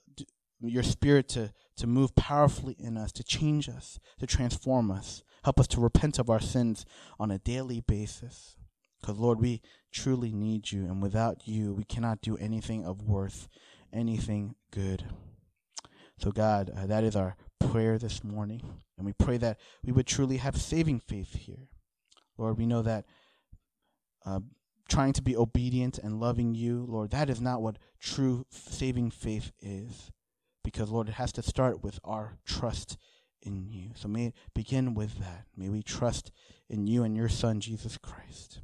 your 0.69 0.83
spirit 0.83 1.29
to 1.31 1.53
to 1.77 1.87
move 1.87 2.15
powerfully 2.15 2.77
in 2.79 2.97
us, 2.97 3.11
to 3.13 3.25
change 3.25 3.69
us, 3.69 3.99
to 4.21 4.27
transform 4.27 4.91
us. 4.91 5.23
Help 5.45 5.59
us 5.59 5.67
to 5.69 5.81
repent 5.81 6.19
of 6.19 6.31
our 6.31 6.41
sins 6.41 6.87
on 7.19 7.31
a 7.31 7.39
daily 7.39 7.81
basis. 7.81 8.57
Because, 9.01 9.19
Lord, 9.19 9.41
we 9.41 9.61
truly 9.93 10.33
need 10.33 10.73
you, 10.73 10.85
and 10.85 11.03
without 11.03 11.47
you, 11.47 11.75
we 11.75 11.85
cannot 11.85 12.23
do 12.23 12.37
anything 12.39 12.85
of 12.87 13.03
worth, 13.03 13.49
anything 13.93 14.55
good. 14.71 15.05
So, 16.19 16.31
God, 16.31 16.71
uh, 16.75 16.87
that 16.87 17.05
is 17.05 17.17
our 17.17 17.37
prayer 17.59 17.99
this 17.99 18.25
morning. 18.25 18.63
And 18.97 19.05
we 19.05 19.13
pray 19.13 19.37
that 19.39 19.59
we 19.85 19.93
would 19.93 20.07
truly 20.07 20.39
have 20.39 20.57
saving 20.57 21.01
faith 21.01 21.35
here. 21.35 21.69
Lord, 22.39 22.57
we 22.57 22.67
know 22.67 22.83
that 22.83 23.05
uh, 24.25 24.41
trying 24.89 25.13
to 25.15 25.23
be 25.23 25.37
obedient 25.37 25.99
and 25.99 26.21
loving 26.21 26.55
you, 26.55 26.87
Lord, 26.89 27.11
that 27.11 27.29
is 27.29 27.41
not 27.41 27.61
what 27.61 27.79
true 28.01 28.47
saving 28.51 29.11
faith 29.11 29.53
is. 29.61 30.11
Because, 30.65 30.91
Lord, 30.91 31.09
it 31.09 31.15
has 31.15 31.31
to 31.33 31.43
start 31.43 31.85
with 31.85 32.01
our 32.03 32.39
trust 32.45 32.97
in 33.45 33.69
you. 33.69 33.91
So 33.95 34.09
may 34.09 34.27
it 34.27 34.35
begin 34.55 34.95
with 34.95 35.19
that. 35.21 35.45
May 35.57 35.69
we 35.69 35.83
trust 35.83 36.33
in 36.69 36.87
you 36.87 37.05
and 37.05 37.17
your 37.17 37.29
Son, 37.29 37.61
Jesus 37.61 37.99
Christ. 37.99 38.61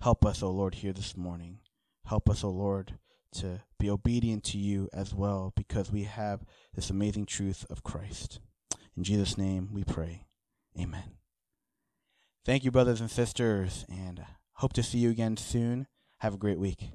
Help 0.00 0.24
us, 0.24 0.42
O 0.42 0.46
oh 0.46 0.50
Lord, 0.50 0.76
here 0.76 0.92
this 0.92 1.16
morning. 1.16 1.58
Help 2.06 2.30
us, 2.30 2.42
O 2.42 2.48
oh 2.48 2.52
Lord, 2.52 2.98
to 3.32 3.60
be 3.78 3.90
obedient 3.90 4.44
to 4.44 4.58
you 4.58 4.88
as 4.92 5.14
well 5.14 5.52
because 5.56 5.92
we 5.92 6.04
have 6.04 6.44
this 6.74 6.90
amazing 6.90 7.26
truth 7.26 7.66
of 7.68 7.82
Christ. 7.82 8.40
In 8.96 9.04
Jesus' 9.04 9.36
name 9.36 9.68
we 9.72 9.84
pray. 9.84 10.26
Amen. 10.78 11.16
Thank 12.44 12.64
you, 12.64 12.70
brothers 12.70 13.00
and 13.00 13.10
sisters, 13.10 13.84
and 13.88 14.24
hope 14.54 14.72
to 14.74 14.82
see 14.82 14.98
you 14.98 15.10
again 15.10 15.36
soon. 15.36 15.86
Have 16.18 16.34
a 16.34 16.38
great 16.38 16.58
week. 16.58 16.92